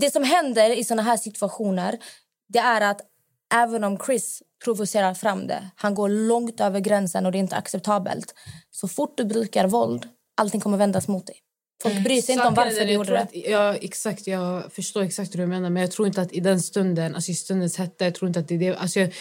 det 0.00 0.10
som 0.10 0.24
händer 0.24 0.70
i 0.70 0.84
såna 0.84 1.02
här 1.02 1.16
situationer 1.16 1.98
det 2.48 2.58
är 2.58 2.80
att 2.80 3.00
även 3.54 3.84
om 3.84 3.98
Chris 4.06 4.42
provocerar 4.64 5.14
fram 5.14 5.46
det, 5.46 5.70
han 5.76 5.94
går 5.94 6.08
långt 6.08 6.60
över 6.60 6.80
gränsen 6.80 7.26
och 7.26 7.32
det 7.32 7.38
är 7.38 7.40
inte 7.40 7.56
acceptabelt. 7.56 8.34
Så 8.70 8.88
fort 8.88 9.16
du 9.16 9.24
brukar 9.24 9.66
våld, 9.66 10.08
allting 10.36 10.60
kommer 10.60 10.78
vändas 10.78 11.08
mot 11.08 11.26
dig. 11.26 11.36
Folk 11.82 12.04
bryr 12.04 12.22
sig 12.22 12.32
inte 12.32 12.46
om 12.46 12.54
varför 12.54 12.78
den, 12.78 12.86
du 12.86 12.92
gjorde 12.92 13.12
det. 13.12 13.20
Att, 13.20 13.34
ja, 13.34 13.74
exakt. 13.74 14.26
Jag 14.26 14.72
förstår 14.72 15.02
exakt 15.02 15.34
hur 15.34 15.38
du 15.38 15.46
menar. 15.46 15.70
Men 15.70 15.80
jag 15.80 15.90
tror 15.90 16.08
inte 16.08 16.22
att 16.22 16.32
i 16.32 16.40
den 16.40 16.60
stunden, 16.60 17.14
alltså 17.14 17.30
i 17.30 17.34
stundens 17.34 17.78
hetta, 17.78 18.04
jag 18.04 18.14
tror 18.14 18.28
inte 18.28 18.40
att 18.40 18.48
det 18.48 18.54
är 18.54 18.58
det. 18.58 18.76
Alltså, 18.76 19.00
jag, 19.00 19.14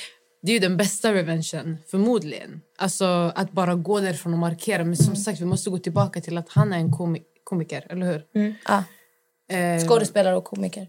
det 0.46 0.52
är 0.52 0.54
ju 0.54 0.60
den 0.60 0.78
bästa 0.78 1.14
revengen, 1.14 1.78
förmodligen. 1.88 2.62
Alltså 2.78 3.06
att 3.36 3.52
bara 3.52 3.76
gå 3.76 4.00
därifrån 4.00 4.34
och 4.34 4.40
markera. 4.40 4.84
Men 4.84 4.98
som 4.98 5.16
sagt, 5.16 5.42
vi 5.42 5.46
måste 5.46 5.70
gå 5.70 5.78
tillbaka 5.78 6.22
till 6.22 6.38
att 6.38 6.50
han 6.50 6.74
är 6.74 6.78
en 6.78 6.92
komi- 6.92 7.24
komiker, 7.44 7.88
eller 7.90 8.06
hur? 8.06 8.26
Ja. 8.68 8.84
Eh, 9.56 9.88
Skådespelare 9.88 10.36
och 10.36 10.44
komiker. 10.44 10.88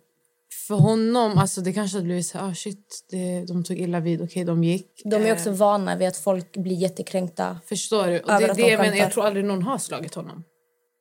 För 0.69 0.75
honom, 0.75 1.39
alltså 1.39 1.61
det 1.61 1.73
kanske 1.73 1.97
hade 1.97 2.05
blivit 2.05 2.27
så 2.27 2.39
här, 2.39 2.49
ah, 2.51 2.55
shit, 2.55 3.07
det, 3.11 3.45
de 3.45 3.65
tog 3.65 3.79
illa 3.79 4.01
vid, 4.01 4.23
okej 4.23 4.45
de 4.45 4.65
gick. 4.65 5.03
De 5.05 5.17
är 5.17 5.27
Eh, 5.27 5.33
också 5.33 5.51
vana 5.51 5.97
vid 5.97 6.09
att 6.09 6.17
folk 6.17 6.57
blir 6.57 6.77
jättekränkta. 6.77 7.61
Förstår 7.67 8.07
du? 8.07 8.21
Och 8.21 8.29
det, 8.29 8.47
det 8.47 8.47
de 8.55 8.77
skämtar. 8.77 8.95
jag 8.95 9.13
tror 9.13 9.27
aldrig 9.27 9.45
någon 9.45 9.63
har 9.63 9.79
slagit 9.79 10.15
honom. 10.15 10.45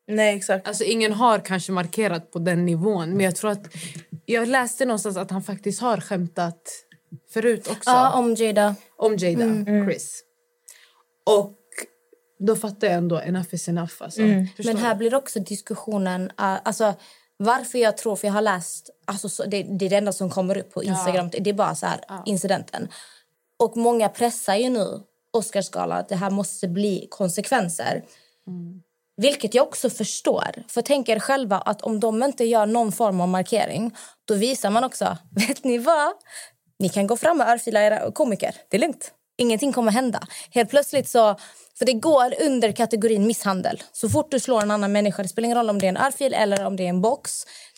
Nej, 0.08 0.36
exakt. 0.38 0.68
Alltså, 0.68 0.84
ingen 0.84 1.14
har 1.14 1.40
kanske 1.40 1.72
markerat 1.72 2.32
på 2.32 2.40
den 2.40 2.66
nivån. 2.66 3.10
Men 3.10 3.26
jag 3.26 3.36
tror 3.36 3.52
att... 3.52 3.68
Jag 4.26 4.48
läste 4.48 4.86
någonstans 4.86 5.18
att 5.18 5.32
han 5.32 5.44
faktiskt 5.44 5.82
har 5.82 5.98
skämtat 6.02 6.62
förut 7.30 7.68
också. 7.68 7.90
Ja, 7.90 8.14
om 8.14 8.36
Jada. 8.36 8.76
Om 8.98 9.18
Jada, 9.18 9.44
Mm. 9.44 9.86
Chris. 9.88 10.24
Och 11.26 11.54
då 12.40 12.56
fattar 12.56 12.88
jag 12.88 12.96
ändå, 12.98 13.20
enough 13.20 13.48
is 13.52 13.68
enough. 13.68 13.94
Alltså. 14.00 14.22
Förstår 14.56 14.74
Men 14.74 14.78
här 14.78 14.94
du? 14.94 14.98
blir 14.98 15.16
också 15.16 15.40
diskussionen... 15.40 16.22
Uh, 16.24 16.30
alltså, 16.38 16.94
varför 17.38 17.80
jag 17.80 17.98
tror, 17.98 18.16
för 18.16 18.28
jag 18.28 18.34
har 18.34 18.42
läst... 18.42 18.90
Alltså, 19.06 19.30
så, 19.30 19.46
det, 19.46 19.64
det 19.64 19.86
är 19.86 19.90
det 19.90 19.96
enda 19.96 20.12
som 20.12 20.30
kommer 20.30 20.58
upp 20.58 20.74
på 20.74 20.84
Instagram. 20.84 21.30
Det 21.30 21.50
är 21.50 21.54
bara 21.54 21.76
så 21.76 21.86
här, 21.86 22.00
incidenten. 22.26 22.88
Och 23.60 23.78
många 23.78 24.10
pressar 24.10 24.56
ju 24.56 24.70
nu 24.70 25.02
Oscarsgalan 25.32 25.98
att 25.98 26.10
det 26.10 26.16
här 26.16 26.30
måste 26.30 26.68
bli 26.68 27.08
konsekvenser. 27.12 28.04
Vilket 29.18 29.54
jag 29.54 29.68
också 29.68 29.90
förstår. 29.90 30.64
För 30.68 30.82
tänk 30.82 31.10
er 31.10 31.20
själva 31.20 31.58
att 31.58 31.82
om 31.82 32.00
de 32.00 32.24
inte 32.24 32.46
gör 32.46 32.66
någon 32.66 32.92
form 32.92 33.22
av 33.22 33.28
markering 33.28 33.96
då 34.26 34.34
visar 34.34 34.70
man 34.70 34.84
också, 34.84 35.18
vet 35.32 35.64
ni 35.64 35.78
vad? 35.78 36.14
Ni 36.80 36.90
kan 36.90 37.08
gå 37.08 37.18
fram 37.18 37.42
och 37.42 37.48
örfila 37.48 37.82
era 37.84 38.12
komiker. 38.12 38.56
Det 38.70 38.78
är 38.78 38.82
lugnt. 38.82 39.12
Ingenting 39.38 39.74
kommer 39.74 39.92
hända. 39.92 40.28
Helt 40.52 40.70
plötsligt 40.70 41.10
så... 41.10 41.36
För 41.78 41.86
det 41.86 41.94
går 41.94 42.34
under 42.42 42.72
kategorin 42.72 43.28
misshandel. 43.28 43.84
Så 43.92 44.10
fort 44.10 44.32
du 44.32 44.40
slår 44.40 44.62
en 44.62 44.72
annan 44.72 44.92
människa, 44.92 45.24
det 45.24 45.30
spelar 45.30 45.46
ingen 45.46 45.58
roll 45.58 45.70
om 45.70 45.80
det 45.80 45.86
är 45.86 45.90
en 45.90 45.98
örfil 45.98 46.34
eller 46.34 46.66
om 46.66 46.76
det 46.76 46.84
är 46.84 46.90
en 46.90 47.02
box. 47.02 47.32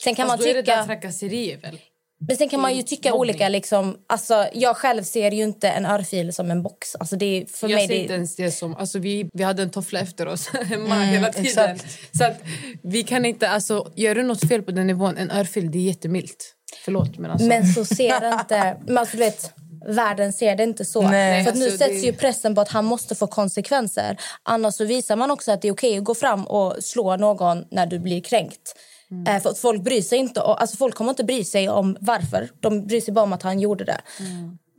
Sen 0.03 0.15
kan 0.15 0.27
Fast 0.27 0.39
man 0.39 0.43
då 0.45 0.49
är 0.49 0.53
det 0.53 0.61
tycka... 0.61 0.85
trakasserier 0.85 1.57
väl? 1.57 1.79
Men 2.27 2.37
sen 2.37 2.49
kan 2.49 2.61
man 2.61 2.75
ju 2.75 2.83
tycka 2.83 3.09
Mobbing. 3.09 3.19
olika. 3.19 3.49
Liksom, 3.49 3.97
alltså, 4.09 4.47
jag 4.53 4.77
själv 4.77 5.03
ser 5.03 5.31
ju 5.31 5.43
inte 5.43 5.69
en 5.69 5.85
örfil 5.85 6.33
som 6.33 6.51
en 6.51 6.63
box. 6.63 6.95
Alltså, 6.95 7.15
det 7.15 7.25
är, 7.25 7.45
för 7.45 7.69
jag 7.69 7.77
mig 7.77 7.87
ser 7.87 7.93
det, 7.95 8.01
inte 8.01 8.13
ens 8.13 8.35
det 8.35 8.51
som... 8.51 8.75
Alltså 8.75 8.99
vi, 8.99 9.29
vi 9.33 9.43
hade 9.43 9.63
en 9.63 9.69
toffla 9.69 9.99
efter 9.99 10.27
oss 10.27 10.47
hemma 10.65 10.95
Mm, 10.95 11.07
hela 11.07 11.33
tiden. 11.33 11.45
exakt. 11.75 12.17
Så 12.17 12.23
att 12.25 12.37
vi 12.83 13.03
kan 13.03 13.25
inte... 13.25 13.49
Alltså, 13.49 13.91
gör 13.95 14.15
du 14.15 14.23
något 14.23 14.47
fel 14.47 14.63
på 14.63 14.71
den 14.71 14.87
nivån, 14.87 15.17
en 15.17 15.31
örfil, 15.31 15.71
det 15.71 15.77
är 15.77 15.81
jättemilt. 15.81 16.53
Förlåt, 16.85 17.17
men 17.17 17.31
alltså... 17.31 17.47
Men 17.47 17.65
så 17.73 17.85
ser 17.85 18.39
inte... 18.39 18.77
Men 18.85 18.97
alltså, 18.97 19.17
du 19.17 19.23
vet, 19.23 19.51
världen 19.87 20.33
ser 20.33 20.55
det 20.55 20.63
inte 20.63 20.85
så. 20.85 21.01
Nej, 21.01 21.43
för 21.43 21.51
att 21.51 21.57
nu 21.57 21.63
alltså, 21.65 21.77
sätts 21.77 22.01
det- 22.01 22.07
ju 22.07 22.13
pressen 22.13 22.55
på 22.55 22.61
att 22.61 22.69
han 22.69 22.85
måste 22.85 23.15
få 23.15 23.27
konsekvenser. 23.27 24.17
Annars 24.43 24.75
så 24.75 24.85
visar 24.85 25.15
man 25.15 25.31
också 25.31 25.51
att 25.51 25.61
det 25.61 25.67
är 25.67 25.71
okej 25.73 25.97
att 25.97 26.03
gå 26.03 26.15
fram 26.15 26.47
och 26.47 26.83
slå 26.83 27.15
någon 27.15 27.65
när 27.71 27.85
du 27.85 27.99
blir 27.99 28.21
kränkt. 28.21 28.75
Mm. 29.11 29.35
Eh, 29.35 29.41
för 29.41 29.49
att 29.49 29.57
folk 29.59 29.81
bryr 29.83 30.01
sig 30.01 30.17
inte. 30.19 30.41
Alltså 30.41 30.77
folk 30.77 30.95
kommer 30.95 31.09
inte 31.11 31.23
bry 31.23 31.43
sig 31.43 31.69
om 31.69 31.97
varför. 32.01 32.49
De 32.59 32.87
bryr 32.87 33.01
sig 33.01 33.13
bara 33.13 33.23
om 33.23 33.33
att 33.33 33.43
han 33.43 33.59
gjorde 33.59 33.83
det. 33.83 34.01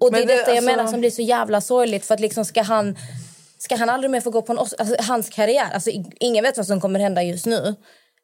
Och 0.01 0.13
det 0.13 0.19
är 0.19 0.21
Men 0.21 0.29
det- 0.29 0.37
detta 0.37 0.51
jag 0.51 0.57
alltså- 0.57 0.71
menar 0.77 0.91
som 0.91 1.01
blir 1.01 1.11
så 1.11 1.23
jävla 1.23 1.61
sorgligt. 1.61 2.05
För 2.05 2.15
att 2.15 2.21
liksom 2.21 2.45
ska 2.45 2.63
han... 2.63 2.97
Ska 3.61 3.77
han 3.77 3.89
aldrig 3.89 4.11
mer 4.11 4.21
få 4.21 4.31
gå 4.31 4.43
på 4.43 4.53
en... 4.53 4.59
Alltså, 4.59 4.77
hans 4.99 5.29
karriär... 5.29 5.67
Alltså, 5.75 5.91
ingen 6.21 6.45
vet 6.45 6.57
vad 6.57 6.67
som 6.67 6.81
kommer 6.81 7.01
hända 7.01 7.23
just 7.23 7.47
nu. 7.47 7.75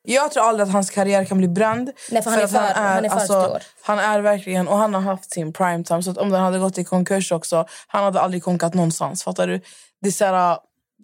Jag 0.06 0.32
tror 0.32 0.44
aldrig 0.48 0.66
att 0.66 0.72
hans 0.72 0.90
karriär 0.90 1.24
kan 1.24 1.38
bli 1.38 1.48
bränd. 1.48 1.90
Nej, 2.10 2.22
för 2.22 2.30
han 2.30 2.40
är 2.40 2.44
att 2.44 2.50
för- 2.50 2.58
han 2.58 3.04
är 3.04 3.08
för 3.08 3.18
stor. 3.20 3.62
Han 3.82 3.98
är 3.98 4.20
verkligen, 4.20 4.68
och 4.68 4.76
han 4.78 4.94
har 4.94 5.00
haft 5.00 5.32
sin 5.32 5.52
prime 5.52 5.84
time. 5.84 6.02
Så 6.02 6.10
att 6.10 6.18
om 6.18 6.30
den 6.30 6.40
hade 6.42 6.58
gått 6.58 6.78
i 6.78 6.84
konkurs 6.84 7.32
också, 7.32 7.66
han 7.86 8.04
hade 8.04 8.20
aldrig 8.20 8.42
konkat 8.42 8.74
någonstans. 8.74 9.24
Fattar 9.24 9.46
du? 9.46 9.60
Det 10.00 10.08
är 10.08 10.12
så 10.12 10.24
här, 10.24 10.58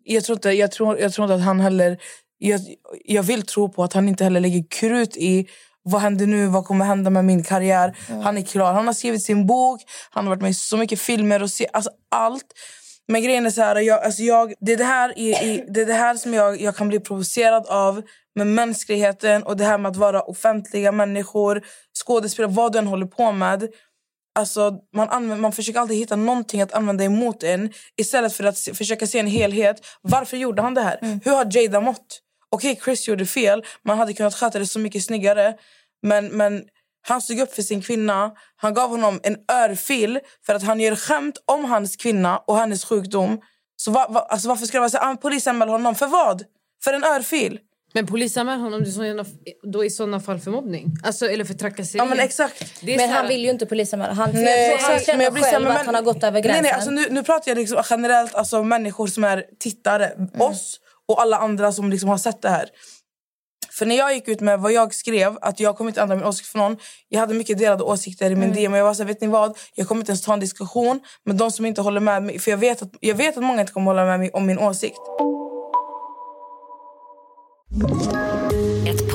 jag, 0.05 0.25
tror 0.25 0.37
inte, 0.39 0.51
jag, 0.51 0.73
tror, 0.73 0.99
jag 0.99 1.13
tror 1.13 1.25
inte 1.25 1.35
att 1.35 1.43
han 1.45 1.61
heller... 1.61 1.99
Jag, 2.43 2.61
jag 3.05 3.23
vill 3.23 3.43
tro 3.47 3.69
på 3.73 3.85
att 3.85 3.93
han 3.93 4.09
inte 4.09 4.25
heller 4.25 4.41
lägger 4.41 4.65
krut 4.71 5.17
i 5.17 5.49
vad 5.83 6.01
händer 6.03 6.27
nu, 6.27 6.47
vad 6.47 6.65
kommer 6.65 6.85
hända 6.85 7.11
med 7.11 7.25
min 7.25 7.45
karriär. 7.45 7.97
Han 8.23 8.39
är 8.39 8.43
klar. 8.43 8.73
Han 8.73 8.87
har 8.87 8.95
skrivit 8.95 9.23
sin 9.25 9.47
bok, 9.47 9.81
han 10.11 10.25
har 10.25 10.31
varit 10.31 10.43
med 10.43 10.51
i 10.51 10.55
så 10.55 10.77
mycket 10.77 11.01
filmer 11.01 11.43
och 11.43 11.51
se, 11.51 11.67
alltså 11.73 11.91
allt. 12.11 12.45
Men 13.11 13.23
grejen 13.23 13.47
är 13.47 13.51
så 13.51 13.63
här, 13.63 13.77
jag, 13.77 14.05
alltså 14.05 14.23
jag, 14.23 14.55
det, 14.61 14.73
är 14.73 14.77
det, 14.77 14.85
här 14.85 15.19
i, 15.19 15.65
det 15.69 15.81
är 15.81 15.87
det 15.87 15.93
här 15.93 16.15
som 16.15 16.35
jag, 16.35 16.61
jag 16.61 16.77
kan 16.77 16.89
bli 16.89 17.01
provocerad 17.01 17.67
av 17.67 18.03
med 18.35 18.47
mänskligheten 18.47 19.43
och 19.43 19.57
det 19.57 19.65
här 19.65 19.79
med 19.79 19.91
att 19.91 19.97
vara 19.97 20.23
offentliga 20.23 20.93
människor, 20.93 21.63
skådespelare, 22.05 22.53
vad 22.53 22.73
du 22.73 22.79
än 22.79 22.87
håller 22.87 23.07
på 23.07 23.33
med. 23.33 23.69
Alltså, 24.35 24.79
man, 24.95 25.09
använder, 25.09 25.37
man 25.37 25.53
försöker 25.53 25.81
alltid 25.81 25.97
hitta 25.97 26.17
någonting 26.17 26.61
att 26.61 26.73
använda 26.73 27.05
emot 27.05 27.43
en 27.43 27.73
istället 27.97 28.33
för 28.33 28.45
att 28.45 28.57
se, 28.57 28.75
försöka 28.75 29.07
se 29.07 29.19
en 29.19 29.27
helhet. 29.27 29.77
Varför 30.03 30.37
gjorde 30.37 30.63
han 30.63 30.75
det 30.75 30.83
här? 30.83 31.21
Hur 31.25 31.33
har 31.33 31.57
Jada 31.57 31.81
mått? 31.81 32.21
Okej, 32.51 32.81
Chris 32.85 33.09
gjorde 33.09 33.27
fel. 33.27 33.65
Man 33.85 33.99
hade 33.99 34.13
kunnat 34.13 34.35
sköta 34.35 34.59
det 34.59 34.67
så 34.67 34.79
mycket 34.79 35.03
snyggare. 35.03 35.55
Men, 36.03 36.27
men 36.27 36.65
han 37.03 37.21
stod 37.23 37.41
upp 37.41 37.55
för 37.55 37.63
sin 37.63 37.83
kvinna. 37.83 38.31
Han 38.57 38.75
gav 38.75 38.91
honom 38.91 39.21
en 39.23 39.37
örfil 39.53 40.21
för 40.47 40.55
att 40.55 40.63
han 40.63 40.81
gör 40.81 40.97
skämt 40.97 41.43
om 41.45 41.65
hans 41.65 41.97
kvinna 41.97 42.39
och 42.39 42.57
hennes 42.57 42.85
sjukdom. 42.85 43.41
Så 43.77 43.91
va, 43.91 44.07
va, 44.11 44.21
alltså 44.21 44.49
varför 44.49 44.67
ska 44.67 44.77
det 44.77 44.81
vara 44.81 44.91
så 44.91 44.99
här, 44.99 45.13
ah, 45.13 45.17
polisanmäl 45.17 45.69
honom? 45.69 45.95
För 45.95 46.07
vad? 46.07 46.45
För 46.85 46.93
en 46.93 47.05
örfil? 47.05 47.59
Men 47.93 48.07
polisanmäl 48.07 48.61
honom 48.61 48.85
då 49.73 49.85
i 49.85 49.91
sådana 49.91 50.21
fall 50.21 50.41
för 50.41 50.51
mobbning? 50.51 50.87
Alltså, 51.05 51.27
eller 51.27 51.45
för 51.45 51.55
trakasserier? 51.55 52.05
Ja, 52.05 52.09
men 52.09 52.21
exakt. 52.21 52.81
Det 52.81 52.95
är 52.95 52.97
Men 52.97 53.11
han 53.11 53.29
vill 53.29 53.45
ju 53.45 53.51
inte 53.51 53.67
polisanmäla. 53.67 54.13
Han, 54.13 54.31
Nej, 54.33 54.79
han 54.81 55.01
känner 55.01 55.17
Men 55.17 55.25
jag 55.25 55.33
blir 55.33 55.43
själv 55.43 55.69
men- 55.69 55.77
att 55.77 55.87
han 55.87 55.95
har 55.95 56.03
gått 56.03 56.23
över 56.25 56.41
gränsen. 56.41 56.63
Nej, 56.63 56.73
nej, 56.73 56.73
alltså 56.73 56.91
nu, 56.91 57.07
nu 57.11 57.23
pratar 57.23 57.51
jag 57.51 57.59
liksom 57.59 57.83
generellt 57.91 58.35
alltså 58.35 58.63
människor 58.63 59.07
som 59.07 59.25
är 59.25 59.45
tittare. 59.59 60.07
Mm. 60.07 60.29
Oss 60.39 60.81
och 61.09 61.23
alla 61.23 61.37
andra 61.37 61.73
som 61.73 61.91
liksom 61.91 62.09
har 62.09 62.19
sett 62.19 62.43
det 62.43 62.49
här. 62.49 62.69
För 63.73 63.87
när 63.87 63.97
jag 63.97 64.15
gick 64.15 64.29
ut 64.29 64.41
med 64.41 64.61
vad 64.61 64.73
jag 64.73 64.95
skrev, 64.95 65.39
att 65.41 65.61
jag 65.61 65.77
kommer 65.77 65.91
inte 65.91 66.01
ändra 66.01 66.17
min 66.17 66.25
åsikt 66.25 66.49
för 66.49 66.59
någon. 66.59 66.77
Jag 67.09 67.21
hade 67.21 67.35
mycket 67.35 67.59
delade 67.59 67.83
åsikter 67.83 68.27
i 68.31 68.35
min 68.35 68.45
Mm. 68.45 68.55
DM. 68.57 68.75
Jag 68.75 68.85
var 68.85 68.95
så 68.95 69.03
här, 69.03 69.09
vet 69.09 69.21
ni 69.21 69.27
vad? 69.27 69.59
Jag 69.75 69.89
kommer 69.89 70.01
inte 70.01 70.11
ens 70.13 70.23
ta 70.23 70.33
en 70.33 70.41
diskussion 70.41 71.01
med 71.25 71.37
de 71.37 71.51
som 71.51 71.67
inte 71.67 71.81
håller 71.81 72.01
med 72.01 72.23
mig. 72.23 72.39
För 72.39 72.51
jag 72.51 72.59
vet 72.59 72.83
att, 72.83 72.91
jag 73.01 73.15
vet 73.15 73.37
att 73.37 73.43
många 73.45 73.61
inte 73.61 73.73
kommer 73.73 73.87
hålla 73.87 74.05
med 74.05 74.19
mig 74.21 74.31
om 74.31 74.47
min 74.47 74.59
åsikt. 74.59 74.99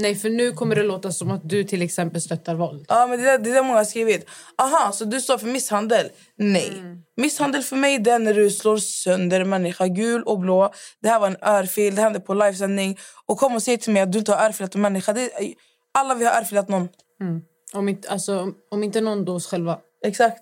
Nej, 0.00 0.14
för 0.14 0.30
nu 0.30 0.52
kommer 0.52 0.76
det 0.76 0.82
låta 0.82 1.12
som 1.12 1.30
att 1.30 1.48
du 1.48 1.64
till 1.64 1.82
exempel 1.82 2.20
stöttar 2.20 2.54
våld. 2.54 2.84
Ja, 2.88 3.06
men 3.06 3.22
det 3.22 3.30
är 3.30 3.38
det 3.38 3.50
är 3.50 3.54
det 3.54 3.62
många 3.62 3.76
har 3.78 3.84
skrivit. 3.84 4.26
Aha, 4.62 4.92
så 4.92 5.04
du 5.04 5.20
står 5.20 5.38
för 5.38 5.46
misshandel? 5.46 6.08
Nej. 6.36 6.68
Mm. 6.68 6.98
Misshandel 7.16 7.62
för 7.62 7.76
mig 7.76 7.98
det 7.98 8.10
är 8.10 8.18
när 8.18 8.34
du 8.34 8.50
slår 8.50 8.76
sönder 8.78 9.40
en 9.40 9.48
människa, 9.48 9.86
gul 9.86 10.22
och 10.22 10.38
blå. 10.38 10.72
Det 11.02 11.08
här 11.08 11.20
var 11.20 11.26
en 11.26 11.36
örfil, 11.42 11.94
det 11.94 12.02
hände 12.02 12.20
på 12.20 12.34
livesändning. 12.34 12.98
Och 13.26 13.38
kom 13.38 13.54
och 13.54 13.62
säg 13.62 13.78
till 13.78 13.92
mig 13.92 14.02
att 14.02 14.12
du 14.12 14.18
inte 14.18 14.32
har 14.32 14.44
örfilat 14.46 14.74
en 14.74 14.80
människa. 14.80 15.12
Det, 15.12 15.30
alla 15.98 16.14
vi 16.14 16.24
har 16.24 16.32
örfilat 16.40 16.68
någon. 16.68 16.88
Mm. 17.20 17.40
Om, 17.72 17.88
inte, 17.88 18.08
alltså, 18.10 18.40
om- 18.40 18.54
om 18.70 18.84
inte 18.84 19.00
någon 19.00 19.24
då 19.24 19.34
oss 19.34 19.46
själva. 19.46 19.78
Exakt. 20.06 20.40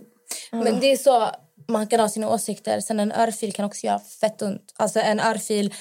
Men 0.52 0.80
det 0.80 0.92
är 0.92 0.96
så 0.96 1.30
man 1.68 1.86
kan 1.86 2.00
ha 2.00 2.08
sina 2.08 2.28
åsikter. 2.30 2.80
Sen 2.80 3.00
en 3.00 3.12
örfil 3.12 3.52
kan 3.52 3.64
också 3.64 3.86
göra 3.86 3.98
fett 4.20 4.42
ont. 4.42 4.72
Alltså 4.76 5.00
en 5.00 5.20
örfil... 5.20 5.74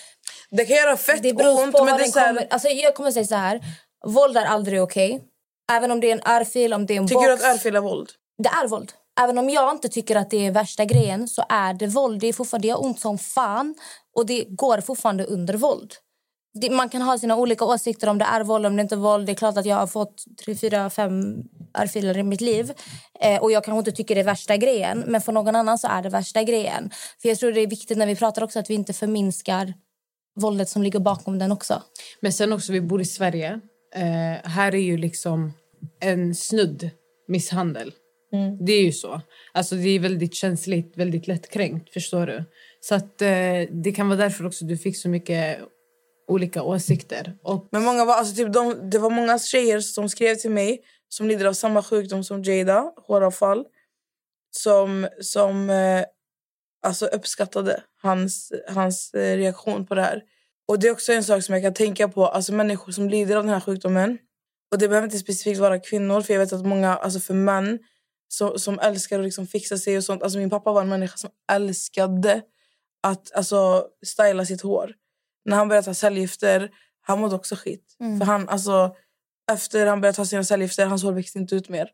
Det 0.51 0.65
kan 0.65 0.75
göra 0.75 0.97
fett 0.97 1.23
det 1.23 1.33
beror 1.33 1.63
ont, 1.63 1.75
på 1.75 1.83
men 1.85 1.93
det 1.95 2.01
är 2.01 2.03
den 2.03 2.11
så 2.11 2.19
här- 2.19 2.27
kommer... 2.27 2.47
Alltså 2.49 2.67
jag 2.67 2.95
kommer 2.95 3.11
säga 3.11 3.25
så 3.25 3.35
här. 3.35 3.61
Våld 4.05 4.37
är 4.37 4.45
aldrig 4.45 4.81
okej. 4.81 5.23
Även 5.71 5.91
om 5.91 5.99
det 5.99 6.07
är 6.11 6.13
en 6.13 6.31
örfil, 6.35 6.73
om 6.73 6.85
det 6.85 6.93
är 6.93 6.97
en 6.97 7.07
Tycker 7.07 7.29
box. 7.29 7.41
du 7.41 7.47
att 7.47 7.55
örfil 7.55 7.75
är 7.75 7.79
våld? 7.79 8.09
Det 8.43 8.49
är 8.49 8.67
våld. 8.67 8.91
Även 9.19 9.37
om 9.37 9.49
jag 9.49 9.71
inte 9.71 9.89
tycker 9.89 10.15
att 10.15 10.29
det 10.29 10.45
är 10.45 10.51
värsta 10.51 10.85
grejen 10.85 11.27
så 11.27 11.43
är 11.49 11.73
det 11.73 11.87
våld. 11.87 12.21
Det 12.21 12.27
är 12.27 12.33
fortfarande 12.33 12.67
det 12.67 12.69
gör 12.69 12.83
ont 12.83 12.99
som 12.99 13.17
fan 13.17 13.75
och 14.15 14.25
det 14.25 14.45
går 14.49 14.81
fortfarande 14.81 15.25
under 15.25 15.53
våld. 15.53 15.93
Det, 16.61 16.69
man 16.69 16.89
kan 16.89 17.01
ha 17.01 17.17
sina 17.17 17.35
olika 17.35 17.65
åsikter 17.65 18.09
om 18.09 18.17
det 18.17 18.25
är 18.25 18.43
våld 18.43 18.65
om 18.65 18.75
det 18.75 18.81
inte 18.81 18.95
är 18.95 18.99
våld. 18.99 19.25
Det 19.25 19.31
är 19.31 19.35
klart 19.35 19.57
att 19.57 19.65
jag 19.65 19.75
har 19.75 19.87
fått 19.87 20.23
tre, 20.45 20.55
fyra, 20.55 20.89
fem 20.89 21.35
örfilar 21.77 22.17
i 22.17 22.23
mitt 22.23 22.41
liv. 22.41 22.73
Eh, 23.19 23.41
och 23.41 23.51
jag 23.51 23.63
kanske 23.63 23.79
inte 23.79 23.91
tycker 23.91 24.15
det 24.15 24.21
är 24.21 24.25
värsta 24.25 24.57
grejen. 24.57 25.03
Men 25.07 25.21
för 25.21 25.31
någon 25.31 25.55
annan 25.55 25.77
så 25.77 25.87
är 25.87 26.01
det 26.01 26.09
värsta 26.09 26.43
grejen. 26.43 26.91
För 27.21 27.29
jag 27.29 27.39
tror 27.39 27.51
det 27.51 27.61
är 27.61 27.67
viktigt 27.67 27.97
när 27.97 28.05
vi 28.05 28.15
pratar 28.15 28.43
också 28.43 28.59
att 28.59 28.69
vi 28.69 28.73
inte 28.73 28.93
förminskar 28.93 29.73
våldet 30.37 30.69
som 30.69 30.83
ligger 30.83 30.99
bakom 30.99 31.39
den 31.39 31.51
också. 31.51 31.83
Men 32.19 32.33
sen 32.33 32.53
också, 32.53 32.73
vi 32.73 32.81
bor 32.81 33.01
i 33.01 33.05
Sverige. 33.05 33.59
Eh, 33.95 34.49
här 34.49 34.75
är 34.75 34.81
ju 34.81 34.97
liksom 34.97 35.53
en 35.99 36.35
snudd 36.35 36.89
misshandel. 37.27 37.93
Mm. 38.33 38.65
Det 38.65 38.73
är 38.73 38.83
ju 38.83 38.91
så. 38.91 39.21
Alltså 39.51 39.75
det 39.75 39.89
är 39.89 39.99
väldigt 39.99 40.35
känsligt, 40.35 40.97
väldigt 40.97 41.27
lättkränkt. 41.27 41.93
Förstår 41.93 42.25
du? 42.25 42.43
Så 42.79 42.95
att 42.95 43.21
eh, 43.21 43.27
det 43.71 43.93
kan 43.95 44.07
vara 44.07 44.17
därför 44.17 44.45
också 44.45 44.65
du 44.65 44.77
fick 44.77 44.97
så 44.97 45.09
mycket 45.09 45.59
olika 46.27 46.63
åsikter. 46.63 47.37
Och 47.43 47.67
Men 47.71 47.83
många 47.83 48.05
var, 48.05 48.13
alltså 48.13 48.35
typ 48.35 48.53
de, 48.53 48.89
det 48.89 48.99
var 48.99 49.09
många 49.09 49.39
tjejer 49.39 49.79
som 49.79 50.09
skrev 50.09 50.35
till 50.35 50.51
mig 50.51 50.81
som 51.09 51.27
lider 51.27 51.45
av 51.45 51.53
samma 51.53 51.83
sjukdom 51.83 52.23
som 52.23 52.43
Jada, 52.43 52.93
håravfall. 53.07 53.65
Som, 54.51 55.07
som 55.21 55.69
eh, 55.69 56.03
alltså 56.87 57.05
uppskattade 57.05 57.83
hans, 58.01 58.51
hans 58.67 59.13
eh, 59.13 59.37
reaktion 59.37 59.85
på 59.85 59.95
det 59.95 60.01
här. 60.01 60.23
Och 60.67 60.79
Det 60.79 60.87
är 60.87 60.91
också 60.91 61.13
en 61.13 61.23
sak 61.23 61.43
som 61.43 61.53
jag 61.53 61.63
kan 61.63 61.73
tänka 61.73 62.07
på. 62.09 62.27
Alltså 62.27 62.53
Människor 62.53 62.91
som 62.91 63.09
lider 63.09 63.35
av 63.35 63.43
den 63.43 63.53
här 63.53 63.59
sjukdomen. 63.59 64.17
Och 64.71 64.77
Det 64.77 64.87
behöver 64.87 65.07
inte 65.07 65.19
specifikt 65.19 65.59
vara 65.59 65.79
kvinnor. 65.79 66.21
För 66.21 66.33
jag 66.33 66.39
vet 66.39 66.53
att 66.53 66.65
många, 66.65 66.95
alltså 66.95 67.19
för 67.19 67.33
män 67.33 67.79
som, 68.27 68.59
som 68.59 68.79
älskar 68.79 69.19
att 69.19 69.25
liksom 69.25 69.47
fixa 69.47 69.77
sig 69.77 69.97
och 69.97 70.03
sånt. 70.03 70.23
Alltså 70.23 70.39
min 70.39 70.49
pappa 70.49 70.71
var 70.71 70.81
en 70.81 70.89
människa 70.89 71.17
som 71.17 71.29
älskade 71.51 72.41
att 73.03 73.33
alltså, 73.33 73.87
styla 74.05 74.45
sitt 74.45 74.61
hår. 74.61 74.93
När 75.45 75.57
han 75.57 75.67
började 75.67 75.85
ta 75.85 75.93
cellgifter, 75.93 76.69
han 77.01 77.19
mådde 77.19 77.35
också 77.35 77.55
skit. 77.55 77.95
Mm. 77.99 78.19
För 78.19 78.25
han, 78.25 78.49
alltså, 78.49 78.95
efter 79.51 79.87
han 79.87 80.01
började 80.01 80.15
ta 80.15 80.25
sina 80.25 80.43
cellgifter, 80.43 80.85
hans 80.85 81.03
hår 81.03 81.11
växte 81.11 81.39
inte 81.39 81.55
ut 81.55 81.69
mer. 81.69 81.89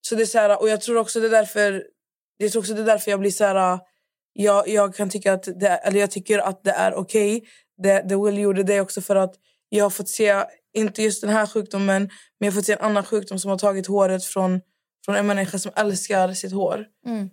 Så 0.00 0.14
det 0.14 0.22
är 0.22 0.26
så 0.26 0.38
här, 0.38 0.60
och 0.60 0.68
jag 0.68 0.80
tror 0.80 0.96
också 0.96 1.20
det 1.20 1.26
är 1.26 1.30
därför, 1.30 1.84
jag 2.36 2.52
tror 2.52 2.62
också 2.62 2.74
det 2.74 2.82
är 2.82 2.86
därför 2.86 3.10
jag 3.10 3.20
blir 3.20 3.30
så 3.30 3.44
här... 3.44 3.78
Jag, 4.32 4.68
jag 4.68 4.94
kan 4.94 5.10
tycka 5.10 5.32
att 5.32 5.48
det, 5.60 5.68
eller 5.68 6.00
jag 6.00 6.10
tycker 6.10 6.38
att 6.38 6.64
det 6.64 6.70
är 6.70 6.94
okej. 6.94 7.44
Det, 7.82 8.04
det 8.08 8.16
Will 8.16 8.38
gjorde 8.38 8.62
det 8.62 8.80
också 8.80 9.00
för 9.00 9.16
att 9.16 9.34
jag 9.68 9.84
har 9.84 9.90
fått 9.90 10.08
se, 10.08 10.44
inte 10.74 11.02
just 11.02 11.20
den 11.20 11.30
här 11.30 11.46
sjukdomen, 11.46 12.02
men 12.02 12.46
jag 12.46 12.46
har 12.46 12.52
fått 12.52 12.66
se 12.66 12.72
en 12.72 12.78
annan 12.78 13.04
sjukdom 13.04 13.38
som 13.38 13.50
har 13.50 13.58
tagit 13.58 13.86
håret 13.86 14.24
från, 14.24 14.60
från 15.04 15.16
en 15.16 15.26
människa 15.26 15.58
som 15.58 15.72
älskar 15.76 16.32
sitt 16.32 16.52
hår. 16.52 16.84
Mm. 17.06 17.30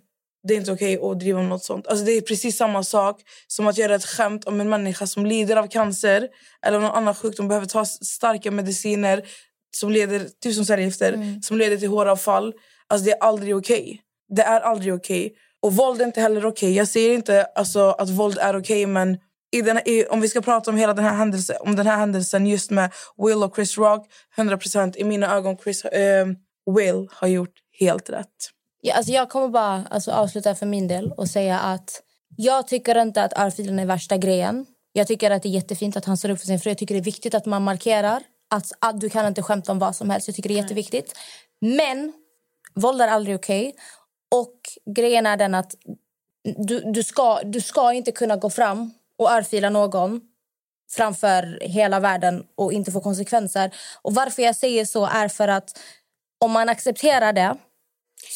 Det 0.48 0.54
är 0.54 0.58
inte 0.58 0.72
okej 0.72 0.98
att 1.02 1.20
driva 1.20 1.38
med 1.38 1.48
något 1.48 1.64
sånt. 1.64 1.86
Alltså 1.86 2.04
det 2.04 2.12
är 2.12 2.20
precis 2.20 2.56
samma 2.56 2.82
sak 2.82 3.20
som 3.46 3.66
att 3.66 3.78
göra 3.78 3.94
ett 3.94 4.04
skämt 4.04 4.44
om 4.44 4.60
en 4.60 4.68
människa 4.68 5.06
som 5.06 5.26
lider 5.26 5.56
av 5.56 5.66
cancer 5.66 6.28
eller 6.66 6.80
någon 6.80 6.90
annan 6.90 7.14
sjukdom 7.14 7.48
behöver 7.48 7.66
ta 7.66 7.84
starka 7.84 8.50
mediciner 8.50 9.22
som 9.76 9.90
leder 9.90 10.26
typ 10.42 10.54
som 10.54 10.64
cellgifter, 10.64 11.40
som 11.42 11.58
leder 11.58 11.76
till 11.76 11.88
håravfall. 11.88 12.54
Alltså 12.86 13.04
det 13.04 13.12
är 13.12 13.22
aldrig 13.22 13.56
okej. 13.56 14.02
Det 14.36 14.42
är 14.42 14.60
aldrig 14.60 14.94
okej. 14.94 15.34
Och 15.62 15.76
våld 15.76 16.00
är 16.00 16.04
inte 16.04 16.20
heller 16.20 16.46
okej. 16.46 16.48
Okay. 16.48 16.72
Jag 16.72 16.88
säger 16.88 17.14
inte 17.14 17.44
alltså, 17.44 17.90
att 17.90 18.10
våld 18.10 18.38
är 18.38 18.56
okej 18.56 18.60
okay, 18.60 18.86
men 18.86 19.18
i 19.52 19.62
den, 19.62 19.88
i, 19.88 20.04
om 20.04 20.20
vi 20.20 20.28
ska 20.28 20.40
prata 20.40 20.70
om 20.70 20.76
hela 20.76 20.94
den 20.94 21.04
här 21.04 21.14
händelsen, 21.14 21.56
om 21.60 21.76
den 21.76 21.86
här 21.86 21.96
händelsen 21.96 22.46
just 22.46 22.70
med 22.70 22.92
Will 23.16 23.42
och 23.42 23.54
Chris 23.54 23.78
Rock, 23.78 24.06
100% 24.36 24.96
i 24.96 25.04
mina 25.04 25.36
ögon 25.36 25.56
Chris, 25.56 25.84
eh, 25.84 26.26
Will 26.76 27.08
har 27.12 27.28
gjort 27.28 27.54
helt 27.78 28.10
rätt. 28.10 28.50
Ja, 28.82 28.94
alltså 28.94 29.12
jag 29.12 29.28
kommer 29.28 29.48
bara 29.48 29.84
alltså, 29.90 30.10
avsluta 30.12 30.54
för 30.54 30.66
min 30.66 30.88
del 30.88 31.12
och 31.12 31.28
säga 31.28 31.58
att 31.58 32.02
jag 32.36 32.68
tycker 32.68 33.02
inte 33.02 33.22
att 33.22 33.38
örfilen 33.38 33.78
är 33.78 33.86
värsta 33.86 34.16
grejen. 34.16 34.66
Jag 34.92 35.06
tycker 35.06 35.30
att 35.30 35.42
det 35.42 35.48
är 35.48 35.50
jättefint 35.50 35.96
att 35.96 36.04
han 36.04 36.16
står 36.16 36.30
upp 36.30 36.38
för 36.38 36.46
sin 36.46 36.60
fru. 36.60 36.70
Jag 36.70 36.78
tycker 36.78 36.94
det 36.94 37.00
är 37.00 37.04
viktigt 37.04 37.34
att 37.34 37.46
man 37.46 37.62
markerar 37.62 38.22
att, 38.50 38.72
att 38.78 39.00
du 39.00 39.10
kan 39.10 39.26
inte 39.26 39.42
skämta 39.42 39.72
om 39.72 39.78
vad 39.78 39.96
som 39.96 40.10
helst. 40.10 40.28
Jag 40.28 40.36
tycker 40.36 40.48
det 40.48 40.54
är 40.54 40.62
jätteviktigt. 40.62 41.18
Men 41.60 42.12
våld 42.74 43.00
är 43.00 43.08
aldrig 43.08 43.36
okej. 43.36 43.68
Okay. 43.68 43.80
Och 44.34 44.54
grejen 44.94 45.26
är 45.26 45.36
den 45.36 45.54
att 45.54 45.74
du, 46.42 46.80
du, 46.80 47.02
ska, 47.02 47.40
du 47.44 47.60
ska 47.60 47.92
inte 47.92 48.12
kunna 48.12 48.36
gå 48.36 48.50
fram 48.50 48.90
och 49.18 49.30
örfila 49.30 49.70
någon 49.70 50.20
framför 50.90 51.58
hela 51.60 52.00
världen 52.00 52.46
och 52.54 52.72
inte 52.72 52.92
få 52.92 53.00
konsekvenser. 53.00 53.74
Och 54.02 54.14
varför 54.14 54.42
jag 54.42 54.56
säger 54.56 54.84
så 54.84 55.06
är 55.06 55.28
för 55.28 55.48
att 55.48 55.78
om 56.38 56.52
man 56.52 56.68
accepterar 56.68 57.32
det 57.32 57.56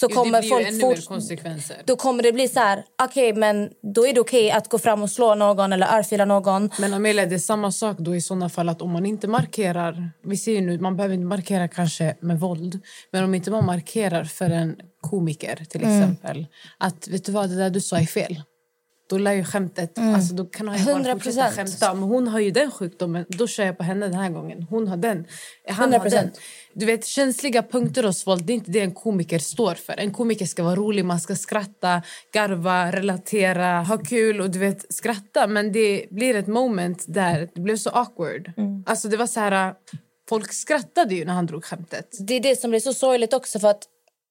så 0.00 0.06
Jo, 0.10 0.16
kommer 0.16 0.42
folk 0.42 0.66
fort- 0.80 1.86
då 1.86 1.96
kommer 1.96 2.22
det 2.22 2.32
bli 2.32 2.48
så 2.48 2.60
här, 2.60 2.84
okej 3.02 3.32
men 3.34 3.70
då 3.94 4.06
är 4.06 4.12
det 4.14 4.20
okej 4.20 4.50
att 4.50 4.68
gå 4.68 4.78
fram 4.78 5.02
och 5.02 5.10
slå 5.10 5.34
någon 5.34 5.72
eller 5.72 5.96
örfila 5.98 6.24
någon. 6.24 6.70
Men 6.78 6.94
Amelia, 6.94 7.26
det 7.26 7.34
är 7.34 7.38
samma 7.38 7.72
sak 7.72 7.96
då 7.98 8.14
i 8.16 8.20
såna 8.20 8.48
fall 8.48 8.68
att 8.68 8.82
om 8.82 8.90
man 8.92 9.06
inte 9.06 9.28
markerar, 9.28 10.10
vi 10.24 10.36
ser 10.36 10.60
nu, 10.62 10.78
man 10.78 10.96
behöver 10.96 11.14
inte 11.14 11.26
markera 11.26 11.68
kanske 11.68 12.16
med 12.20 12.40
våld, 12.40 12.80
men 13.10 13.24
om 13.24 13.34
inte 13.34 13.50
man 13.50 13.66
markerar 13.66 14.24
för 14.24 14.50
en 14.50 14.76
komiker 15.00 15.64
till 15.70 15.82
Mm. 15.82 16.00
exempel, 16.02 16.46
att 16.78 17.08
vet 17.08 17.24
du 17.24 17.32
vad, 17.32 17.50
det 17.50 17.56
där 17.56 17.70
du 17.70 17.80
sa 17.80 17.96
är 17.98 18.06
fel. 18.06 18.42
Då 19.06 19.18
lär 19.18 19.32
ju 19.32 19.44
skämtet, 19.44 19.98
Mm. 19.98 20.14
alltså 20.14 20.34
då 20.34 20.44
kan 20.44 20.68
han 20.68 20.78
ju 20.78 20.84
bara 20.84 20.94
100%. 20.94 21.12
fortsätta 21.24 21.50
skämta. 21.50 21.94
Men 21.94 22.02
hon 22.02 22.28
har 22.28 22.40
ju 22.40 22.50
den 22.50 22.70
sjukdomen, 22.70 23.24
då 23.28 23.46
kör 23.46 23.64
jag 23.64 23.76
på 23.78 23.82
henne 23.84 24.06
den 24.06 24.14
här 24.14 24.30
gången. 24.30 24.62
Hon 24.70 24.88
har 24.88 24.96
den. 24.96 25.26
Han 25.68 25.92
har 25.92 25.98
100%. 26.00 26.10
den. 26.10 26.30
Du 26.74 26.86
vet, 26.86 27.06
känsliga 27.06 27.62
punkter 27.62 28.02
hos 28.02 28.26
våld, 28.26 28.44
det 28.44 28.52
är 28.52 28.54
inte 28.54 28.70
det 28.70 28.80
en 28.80 28.94
komiker 28.94 29.38
står 29.38 29.74
för. 29.74 29.94
En 30.00 30.12
komiker 30.12 30.46
ska 30.46 30.62
vara 30.62 30.76
rolig, 30.76 31.04
man 31.04 31.20
ska 31.20 31.36
skratta, 31.36 32.02
garva, 32.32 32.90
relatera, 32.92 33.82
ha 33.82 33.98
kul 33.98 34.40
och 34.40 34.50
du 34.50 34.58
vet, 34.58 34.94
skratta. 34.94 35.46
Men 35.46 35.72
det 35.72 36.04
blir 36.10 36.36
ett 36.36 36.46
moment 36.46 37.04
där 37.08 37.48
det 37.54 37.60
blev 37.60 37.76
så 37.76 37.90
awkward. 37.90 38.52
Alltså 38.86 39.08
det 39.08 39.16
var 39.16 39.26
så 39.26 39.40
här, 39.40 39.74
folk 40.28 40.52
skrattade 40.52 41.14
ju 41.14 41.24
när 41.24 41.32
han 41.34 41.46
drog 41.46 41.64
skämtet. 41.64 42.08
Det 42.20 42.34
är 42.34 42.40
det 42.40 42.60
som 42.60 42.70
blir 42.70 42.80
så 42.80 42.94
sorgligt 42.94 43.32
också 43.34 43.58
för 43.58 43.68
att 43.68 43.82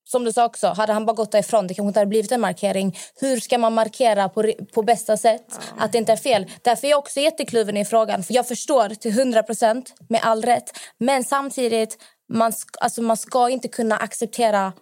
som 0.03 0.23
du 0.23 0.33
sa 0.33 0.45
också, 0.45 0.67
hade 0.67 0.93
han 0.93 1.05
bara 1.05 1.13
gått 1.13 1.31
därifrån 1.31 1.67
det 1.67 1.73
kanske 1.73 1.87
inte 1.87 1.99
hade 1.99 2.09
blivit 2.09 2.31
en 2.31 2.41
markering. 2.41 2.97
Hur 3.15 3.39
ska 3.39 3.57
man 3.57 3.73
markera 3.73 4.29
på, 4.29 4.53
på 4.73 4.83
bästa 4.83 5.17
sätt 5.17 5.59
att 5.77 5.91
det 5.91 5.97
inte 5.97 6.11
är 6.11 6.17
fel? 6.17 6.45
Därför 6.61 6.87
är 6.87 6.91
jag 6.91 6.99
också 6.99 7.19
jättekluven 7.19 7.77
i 7.77 7.85
frågan. 7.85 8.23
För 8.23 8.33
jag 8.33 8.47
förstår 8.47 8.89
till 8.89 9.11
100 9.19 9.43
procent 9.43 9.93
med 10.09 10.21
all 10.23 10.41
rätt. 10.41 10.71
Men 10.97 11.23
samtidigt, 11.23 11.97
man, 12.29 12.51
sk- 12.51 12.75
alltså 12.81 13.01
man 13.01 13.17
ska 13.17 13.49
inte 13.49 13.67
kunna 13.67 13.97
acceptera 13.97 14.73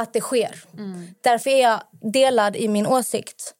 att 0.00 0.12
det 0.12 0.20
sker. 0.20 0.64
Därför 1.20 1.50
är 1.50 1.62
jag 1.62 1.80
delad 2.12 2.56
i 2.56 2.68
min 2.68 2.86
åsikt. 2.86 3.54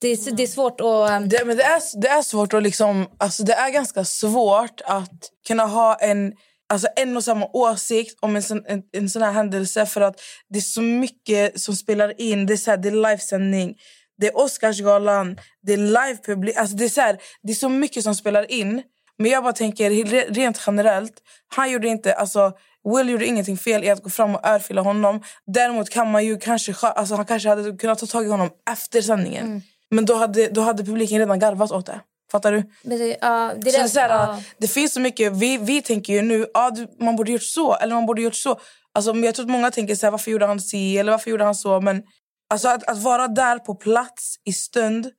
Det 0.00 0.08
är, 0.08 0.36
det 0.36 0.42
är 0.42 0.46
svårt 0.46 0.80
att... 0.80 1.10
Ehm, 1.10 1.28
det, 1.28 1.44
men 1.44 1.56
det, 1.56 1.62
är, 1.62 2.00
det 2.00 2.08
är 2.08 2.22
svårt 2.22 2.54
att 2.54 2.62
liksom, 2.62 3.06
alltså 3.18 3.42
det 3.42 3.52
är 3.52 3.70
ganska 3.70 4.04
svårt 4.04 4.80
att 4.84 5.30
kunna 5.46 5.66
ha 5.66 5.94
en, 5.94 6.32
alltså 6.68 6.88
en 6.96 7.16
och 7.16 7.24
samma 7.24 7.46
åsikt 7.52 8.18
om 8.20 8.36
en 8.36 8.42
sån, 8.42 8.62
en, 8.66 8.82
en 8.92 9.10
sån 9.10 9.22
här 9.22 9.32
händelse 9.32 9.86
för 9.86 10.00
att 10.00 10.20
det 10.48 10.58
är 10.58 10.62
så 10.62 10.82
mycket 10.82 11.60
som 11.60 11.74
spelar 11.76 12.20
in. 12.20 12.46
Det 12.46 12.52
är, 12.52 12.56
så 12.56 12.70
här, 12.70 12.78
det 12.78 12.88
är 12.88 13.10
livesändning, 13.10 13.76
det 14.18 14.26
är 14.26 14.36
Oscarsgalan, 14.38 15.36
det 15.62 15.72
är 15.72 15.76
livepublik. 15.76 16.56
Alltså 16.56 16.76
det, 16.76 16.84
är 16.84 16.88
så 16.88 17.00
här, 17.00 17.18
det 17.42 17.52
är 17.52 17.56
så 17.56 17.68
mycket 17.68 18.02
som 18.02 18.14
spelar 18.14 18.50
in. 18.50 18.82
Men 19.18 19.30
jag 19.30 19.42
bara 19.42 19.52
tänker 19.52 19.90
re- 19.90 20.34
rent 20.34 20.62
generellt, 20.66 21.12
han 21.48 21.70
gjorde 21.70 21.88
inte, 21.88 22.14
alltså 22.14 22.52
Will 22.94 23.08
gjorde 23.08 23.26
ingenting 23.26 23.56
fel 23.58 23.84
i 23.84 23.90
att 23.90 24.02
gå 24.02 24.10
fram 24.10 24.34
och 24.34 24.46
örfila 24.46 24.80
honom. 24.80 25.22
Däremot 25.46 25.90
kan 25.90 26.10
man 26.10 26.24
ju 26.24 26.38
kanske, 26.38 26.74
alltså 26.86 27.14
han 27.14 27.24
kanske 27.26 27.48
hade 27.48 27.76
kunnat 27.76 27.98
ta 27.98 28.06
tag 28.06 28.26
i 28.26 28.28
honom 28.28 28.50
efter 28.70 29.02
sändningen. 29.02 29.62
Men 29.90 30.04
då 30.04 30.14
hade, 30.14 30.48
då 30.48 30.60
hade 30.60 30.84
publiken 30.84 31.18
redan 31.18 31.38
garvat 31.38 31.72
åt 31.72 31.86
det. 31.86 32.00
Fattar 32.32 32.52
du? 32.52 32.70
Men 32.82 32.98
det, 32.98 33.16
ja, 33.20 33.52
det, 33.56 33.70
så 33.72 33.88
så 33.88 34.00
här, 34.00 34.08
ja. 34.08 34.40
det 34.58 34.68
finns 34.68 34.92
så 34.92 35.00
mycket, 35.00 35.32
vi, 35.32 35.58
vi 35.58 35.82
tänker 35.82 36.12
ju 36.12 36.22
nu, 36.22 36.46
ah, 36.54 36.70
du, 36.70 36.86
man 37.00 37.16
borde 37.16 37.32
gjort 37.32 37.42
så 37.42 37.74
eller 37.74 37.94
man 37.94 38.06
borde 38.06 38.22
gjort 38.22 38.34
så. 38.34 38.60
Alltså, 38.94 39.14
jag 39.14 39.34
tror 39.34 39.46
att 39.46 39.50
många 39.50 39.70
tänker 39.70 39.94
så 39.94 40.06
här, 40.06 40.10
varför 40.10 40.30
gjorde 40.30 40.46
han 40.46 40.60
si 40.60 40.98
eller 40.98 41.12
varför 41.12 41.30
gjorde 41.30 41.44
han 41.44 41.54
så. 41.54 41.80
Men 41.80 42.02
alltså, 42.50 42.68
att, 42.68 42.88
att 42.88 42.98
vara 42.98 43.28
där 43.28 43.58
på 43.58 43.74
plats 43.74 44.36
i 44.44 44.52
stund, 44.52 45.10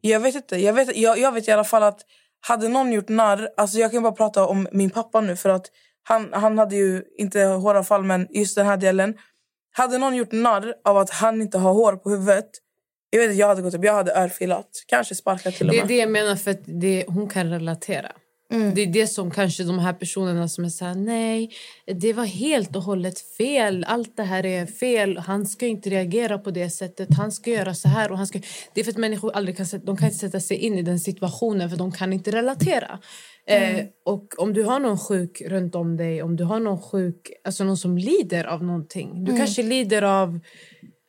jag 0.00 0.20
vet 0.20 0.34
inte. 0.34 0.56
Jag 0.56 0.72
vet, 0.72 0.96
jag, 0.96 1.18
jag 1.18 1.32
vet 1.32 1.48
i 1.48 1.50
alla 1.50 1.64
fall 1.64 1.82
att 1.82 2.00
hade 2.40 2.68
någon 2.68 2.92
gjort 2.92 3.08
narr, 3.08 3.48
alltså 3.56 3.78
jag 3.78 3.90
kan 3.90 4.02
bara 4.02 4.12
prata 4.12 4.46
om 4.46 4.68
min 4.72 4.90
pappa 4.90 5.20
nu 5.20 5.36
för 5.36 5.48
att 5.48 5.66
han, 6.02 6.28
han 6.32 6.58
hade 6.58 6.76
ju 6.76 7.02
inte 7.18 7.40
håravfall 7.40 8.04
men 8.04 8.26
just 8.30 8.56
den 8.56 8.66
här 8.66 8.76
delen. 8.76 9.14
Hade 9.72 9.98
någon 9.98 10.16
gjort 10.16 10.32
narr 10.32 10.74
av 10.84 10.96
att 10.96 11.10
han 11.10 11.42
inte 11.42 11.58
har 11.58 11.72
hår 11.72 11.96
på 11.96 12.10
huvudet, 12.10 12.50
jag 13.10 13.20
vet 13.20 13.30
att 13.30 13.36
jag 13.36 13.46
hade 13.48 13.62
gått 13.62 13.74
upp, 13.74 13.84
jag 13.84 13.94
hade 13.94 14.14
örfilat, 14.14 14.84
kanske 14.86 15.14
sparkat 15.14 15.54
till 15.54 15.68
och 15.68 15.74
Det 15.74 15.80
med. 15.80 15.84
är 15.84 15.88
det 15.88 15.96
jag 16.00 16.10
menar, 16.10 16.36
för 16.36 16.50
att 16.50 16.60
det, 16.64 17.04
hon 17.08 17.28
kan 17.28 17.50
relatera. 17.50 18.12
Mm. 18.52 18.74
Det 18.74 18.82
är 18.82 18.86
det 18.86 19.06
som 19.06 19.30
kanske 19.30 19.64
de 19.64 19.78
här 19.78 19.92
personerna 19.92 20.48
som 20.48 20.64
är 20.64 20.68
så 20.68 20.84
här, 20.84 20.94
nej, 20.94 21.50
det 21.86 22.12
var 22.12 22.24
helt 22.24 22.76
och 22.76 22.82
hållet 22.82 23.20
fel. 23.20 23.84
Allt 23.88 24.16
det 24.16 24.22
här 24.22 24.46
är 24.46 24.66
fel. 24.66 25.18
Han 25.18 25.46
ska 25.46 25.66
inte 25.66 25.90
reagera 25.90 26.38
på 26.38 26.50
det 26.50 26.70
sättet. 26.70 27.08
Han 27.16 27.32
ska 27.32 27.50
göra 27.50 27.74
så 27.74 27.88
här. 27.88 28.10
Och 28.12 28.18
han 28.18 28.26
ska... 28.26 28.40
Det 28.74 28.80
är 28.80 28.84
för 28.84 28.90
att 28.92 28.98
människor 28.98 29.32
aldrig 29.32 29.56
kan, 29.56 29.66
sätta- 29.66 29.84
de 29.86 29.96
kan 29.96 30.06
inte 30.06 30.18
sätta 30.18 30.40
sig 30.40 30.56
in 30.56 30.78
i 30.78 30.82
den 30.82 31.00
situationen 31.00 31.70
för 31.70 31.76
de 31.76 31.92
kan 31.92 32.12
inte 32.12 32.30
relatera. 32.30 32.98
Mm. 33.46 33.76
Eh, 33.76 33.84
och 34.04 34.26
om 34.38 34.52
du 34.52 34.62
har 34.62 34.80
någon 34.80 34.98
sjuk 34.98 35.42
runt 35.46 35.74
om 35.74 35.96
dig, 35.96 36.22
om 36.22 36.36
du 36.36 36.44
har 36.44 36.60
någon 36.60 36.82
sjuk, 36.82 37.30
alltså 37.44 37.64
någon 37.64 37.76
som 37.76 37.98
lider 37.98 38.44
av 38.44 38.64
någonting. 38.64 39.24
Du 39.24 39.30
Mm. 39.30 39.36
kanske 39.44 39.62
lider 39.62 40.02
av, 40.02 40.40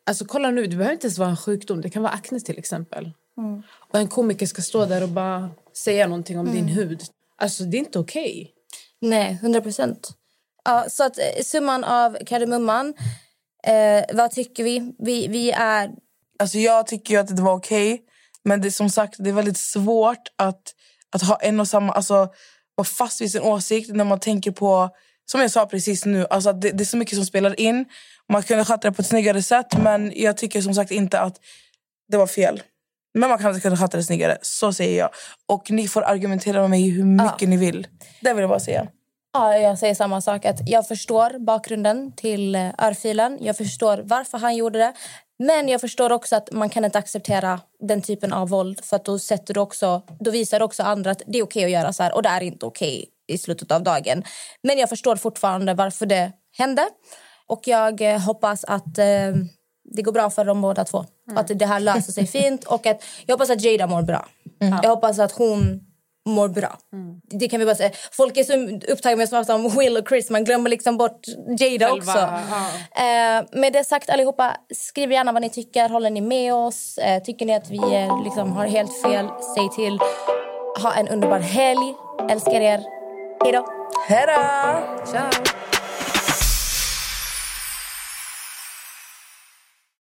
alltså 0.05 0.25
kolla 0.25 0.51
nu, 0.51 0.61
det 0.67 0.75
behöver 0.75 0.93
inte 0.93 1.07
ens 1.07 1.17
vara 1.17 1.29
en 1.29 1.37
sjukdom. 1.37 1.81
Det 1.81 1.89
kan 1.89 2.03
vara 2.03 2.13
akne 2.13 2.39
till 2.39 2.59
exempel. 2.59 3.11
Mm. 3.37 3.63
Och 3.89 3.99
en 3.99 4.07
komiker 4.07 4.45
ska 4.45 4.61
stå 4.61 4.85
där 4.85 5.03
och 5.03 5.09
bara 5.09 5.49
säga 5.73 6.07
någonting 6.07 6.39
om 6.39 6.45
din 6.45 6.63
Mm. 6.69 6.75
hud. 6.75 7.01
Alltså 7.37 7.63
det 7.63 7.77
är 7.77 7.79
inte 7.79 7.99
okej. 7.99 8.51
Nej, 9.01 9.37
100 9.41 9.61
procent. 9.61 10.09
Ja, 10.65 10.85
så 10.89 11.03
att 11.03 11.17
eh, 11.17 11.43
summan 11.43 11.83
av 11.83 12.17
kardemumman. 12.25 12.93
Eh, 13.67 14.15
vad 14.15 14.31
tycker 14.31 14.63
vi? 14.63 14.93
Vi, 14.99 15.27
vi 15.27 15.51
är... 15.51 15.89
Alltså 16.39 16.57
jag 16.57 16.87
tycker 16.87 17.13
ju 17.13 17.19
att 17.19 17.35
det 17.35 17.41
var 17.41 17.53
okej. 17.53 18.01
men 18.43 18.61
det 18.61 18.71
som 18.71 18.89
sagt 18.89 19.15
det 19.19 19.29
är 19.29 19.33
väldigt 19.33 19.57
svårt 19.57 20.27
att, 20.35 20.61
att 21.11 21.21
ha 21.21 21.35
en 21.35 21.59
och 21.59 21.67
samma... 21.67 21.93
Alltså, 21.93 22.13
vara 22.75 22.85
fast 22.85 23.21
vid 23.21 23.31
sin 23.31 23.41
åsikt 23.41 23.89
när 23.95 24.03
man 24.03 24.19
tänker 24.19 24.51
på... 24.51 24.89
Som 25.25 25.41
jag 25.41 25.51
sa 25.51 25.65
precis 25.65 26.05
nu, 26.05 26.27
alltså 26.29 26.53
det, 26.53 26.71
det 26.71 26.83
är 26.83 26.85
så 26.85 26.97
mycket 26.97 27.15
som 27.15 27.25
spelar 27.25 27.59
in. 27.59 27.85
Man 28.31 28.43
kunde 28.43 28.65
sköta 28.65 28.89
det 28.89 28.95
på 28.95 29.01
ett 29.01 29.07
snyggare 29.07 29.41
sätt 29.41 29.77
men 29.77 30.13
jag 30.15 30.37
tycker 30.37 30.61
som 30.61 30.73
sagt 30.73 30.91
inte 30.91 31.19
att 31.19 31.35
det 32.11 32.17
var 32.17 32.27
fel. 32.27 32.61
Men 33.13 33.29
man 33.29 33.39
kan 33.39 33.61
kunna 33.61 33.77
sköta 33.77 33.97
det 33.97 34.03
snyggare, 34.03 34.37
så 34.41 34.73
säger 34.73 34.99
jag. 34.99 35.09
Och 35.47 35.71
ni 35.71 35.87
får 35.87 36.01
argumentera 36.01 36.61
med 36.61 36.69
mig 36.69 36.89
hur 36.89 37.03
mycket 37.03 37.49
ni 37.49 37.57
vill. 37.57 37.87
Det 38.21 38.33
vill 38.33 38.41
jag 38.41 38.49
bara 38.49 38.59
säga. 38.59 38.87
Ja, 39.33 39.57
jag 39.57 39.79
säger 39.79 39.95
samma 39.95 40.21
sak. 40.21 40.45
Att 40.45 40.69
jag 40.69 40.87
förstår 40.87 41.45
bakgrunden 41.45 42.11
till 42.11 42.55
eh, 42.55 42.69
örfilen. 42.77 43.37
Jag 43.41 43.57
förstår 43.57 44.01
varför 44.05 44.37
han 44.37 44.55
gjorde 44.55 44.79
det. 44.79 44.93
Men 45.39 45.69
jag 45.69 45.81
förstår 45.81 46.11
också 46.11 46.35
att 46.35 46.51
man 46.51 46.69
kan 46.69 46.85
inte 46.85 46.97
acceptera 46.97 47.59
den 47.79 48.01
typen 48.01 48.33
av 48.33 48.49
våld. 48.49 48.85
För 48.85 48.95
att 48.95 49.05
då, 49.05 49.19
sätter 49.19 49.53
du 49.53 49.59
också, 49.59 50.01
då 50.19 50.31
visar 50.31 50.59
du 50.59 50.65
också 50.65 50.83
andra 50.83 51.11
att 51.11 51.21
det 51.27 51.39
är 51.39 51.43
okej 51.43 51.63
att 51.65 51.71
göra 51.71 51.93
så 51.93 52.03
här. 52.03 52.15
Och 52.15 52.23
det 52.23 52.29
är 52.29 52.41
inte 52.41 52.65
okej 52.65 53.05
i 53.27 53.37
slutet 53.37 53.71
av 53.71 53.83
dagen. 53.83 54.23
Men 54.63 54.77
jag 54.77 54.89
förstår 54.89 55.15
fortfarande 55.15 55.73
varför 55.73 56.05
det 56.05 56.31
hände. 56.57 56.89
Och 57.47 57.67
jag 57.67 58.01
eh, 58.01 58.19
hoppas 58.19 58.63
att 58.63 58.97
eh, 58.97 59.05
det 59.93 60.01
går 60.01 60.11
bra 60.11 60.29
för 60.29 60.45
dem 60.45 60.61
båda 60.61 60.85
två. 60.85 61.05
Att 61.35 61.47
det 61.47 61.65
här 61.65 61.79
löser 61.79 62.11
sig 62.11 62.27
fint. 62.27 62.63
Och 62.63 62.85
att, 62.85 63.03
jag 63.25 63.33
hoppas 63.35 63.49
att 63.49 63.61
Jada 63.61 63.87
mår 63.87 64.01
bra. 64.01 64.27
Jag 64.83 64.89
hoppas 64.89 65.19
att 65.19 65.31
hon 65.31 65.79
mår 66.25 66.47
bra. 66.47 66.77
Det 67.29 67.47
kan 67.49 67.59
vi 67.59 67.65
bara 67.65 67.75
säga. 67.75 67.91
Folk 68.11 68.37
är 68.37 68.43
så 68.43 68.85
upptagna 68.91 69.17
med 69.17 69.33
att 69.33 69.49
om 69.49 69.69
Will 69.69 69.97
och 69.97 70.07
Chris. 70.09 70.29
Man 70.29 70.43
glömmer 70.43 70.69
liksom 70.69 70.97
bort 70.97 71.27
Jada 71.59 71.89
Själva, 71.89 71.95
också. 71.97 72.17
ja. 72.19 73.39
Eh, 73.39 73.45
med 73.51 73.73
det 73.73 73.83
sagt 73.83 74.09
allihopa, 74.09 74.55
skriv 74.75 75.11
gärna 75.11 75.31
vad 75.31 75.41
ni 75.41 75.49
tycker. 75.49 75.89
Håller 75.89 76.09
ni 76.09 76.21
med 76.21 76.53
oss? 76.53 76.97
Eh, 76.97 77.23
tycker 77.23 77.45
ni 77.45 77.55
att 77.55 77.69
vi 77.69 77.77
eh, 77.77 78.23
liksom 78.23 78.51
har 78.51 78.65
helt 78.65 79.01
fel? 79.01 79.27
Säg 79.55 79.69
till. 79.75 79.99
Ha 80.81 80.93
en 80.93 81.07
underbar 81.07 81.39
helg. 81.39 81.95
Älskar 82.29 82.61
er. 82.61 82.83
Hej 83.43 83.51
då. 83.51 83.65
Hej 84.07 84.25
då. 84.27 85.05
Ciao. 85.11 85.60